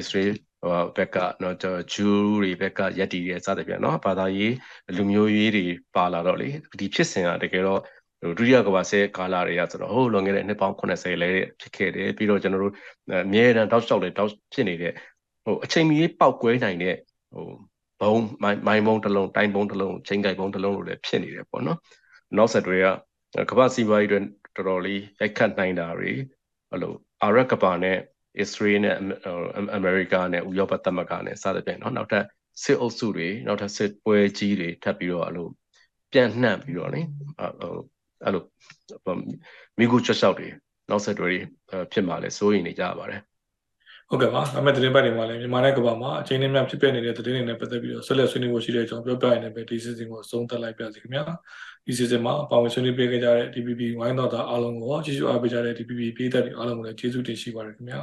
[0.00, 1.56] Israel ဟိုဘက်ကနော်
[1.92, 4.54] ဂျူးတွေဘက်ကရက်တီတဲ့စသဖြင့်နော်ဘာသာရေး
[4.96, 6.48] လူမျိုးရေးတွေပါလာတော့လေ
[6.80, 7.80] ဒီဖြစ်စဉ်ကတကယ်တော့
[8.22, 12.74] ဒုတိယကမ္ဘာစစ်ကာလတွေကဆိုတော့ဟိုလွန်ခဲ့တဲ့နှစ်ပေါင်း80လဲဖြစ်ခဲ့တယ်ပြီးတော့ကျွန်တော်တို့
[13.24, 14.92] အမြဲတမ်းတောက်လျှောက်လေတောက်ဖြစ်နေတဲ့
[15.44, 16.94] ဟိုအချိန်မီပောက်ကွဲနိုင်တဲ့
[17.32, 17.46] ဟို
[18.00, 18.14] ဘုံ
[18.66, 21.78] မိုင်းဘုံတစ်လုံးတိုင်းဘုံတစ်လုံးချိန်ကြိုက်ဘုံတစ်လုံးလိုလည်းဖြစ်နေတယ်ပေါ့နော်
[22.36, 22.86] နောက်ဆက်တွဲက
[23.50, 24.18] ကမ္ဘာစီးပွားရေးတွေ
[24.56, 26.12] တော်တော်လေးရိုက်ခတ်နိုင်တာတွေ
[26.70, 27.98] အဲ့လိုအာရက်ကဘာနဲ့
[28.43, 28.95] Israel နဲ့
[29.75, 32.25] အမေရိကနဲ့ဥရောပသမဂ္ဂနဲ့စသဖြင့်เนาะနောက်ထပ်
[32.63, 35.47] စစ်အုပ်စုတွေနောက်ထပ်စစ်ပွဲကြီးတွေထပ်ပြီးတော့အဲ့လို
[36.11, 37.01] ပြန်နှံ့ပြီးတော့လေ
[38.23, 38.43] အဲ့လို
[39.79, 40.47] မိကူချက်လျှောက်တွေ
[40.89, 41.39] နောက်ဆက်တွဲတွေ
[41.91, 43.21] ဖြစ်မှာလဲစိုးရိမ်နေကြပါတယ်
[44.09, 51.23] ဟုတ်ကဲ့ပါအမေသတင်းပတ်တွေမှာလည်းမြန်မာနိုင်ငံကဘာမှာအချိန်နဲ့များဖြစ်ပျက်နေတဲ့သတင်းတွေနဲ့ပတ်သက်ပြီးတော့ဆက်လက်ဆွေးနွေးဖို့ရှိတဲ့အကြောင်းပြောပြရရင်ပဲဒီ season ကိုအဆုံးသတ်လိုက်ပါစီခင်ဗျာ
[51.85, 58.01] ဒီ season မှာပါဝင်ဆွေးနွေးပေးခဲ့ကြတဲ့ DPP ဝိုင်းတော်သားအားလုံးကိုကျေးဇူးအားပေးကြတဲ့ DPP ပြည်သက်တွေအားလုံးကိုလည်းကျေးဇူးတင်ရှိပါတယ်ခင်ဗျာ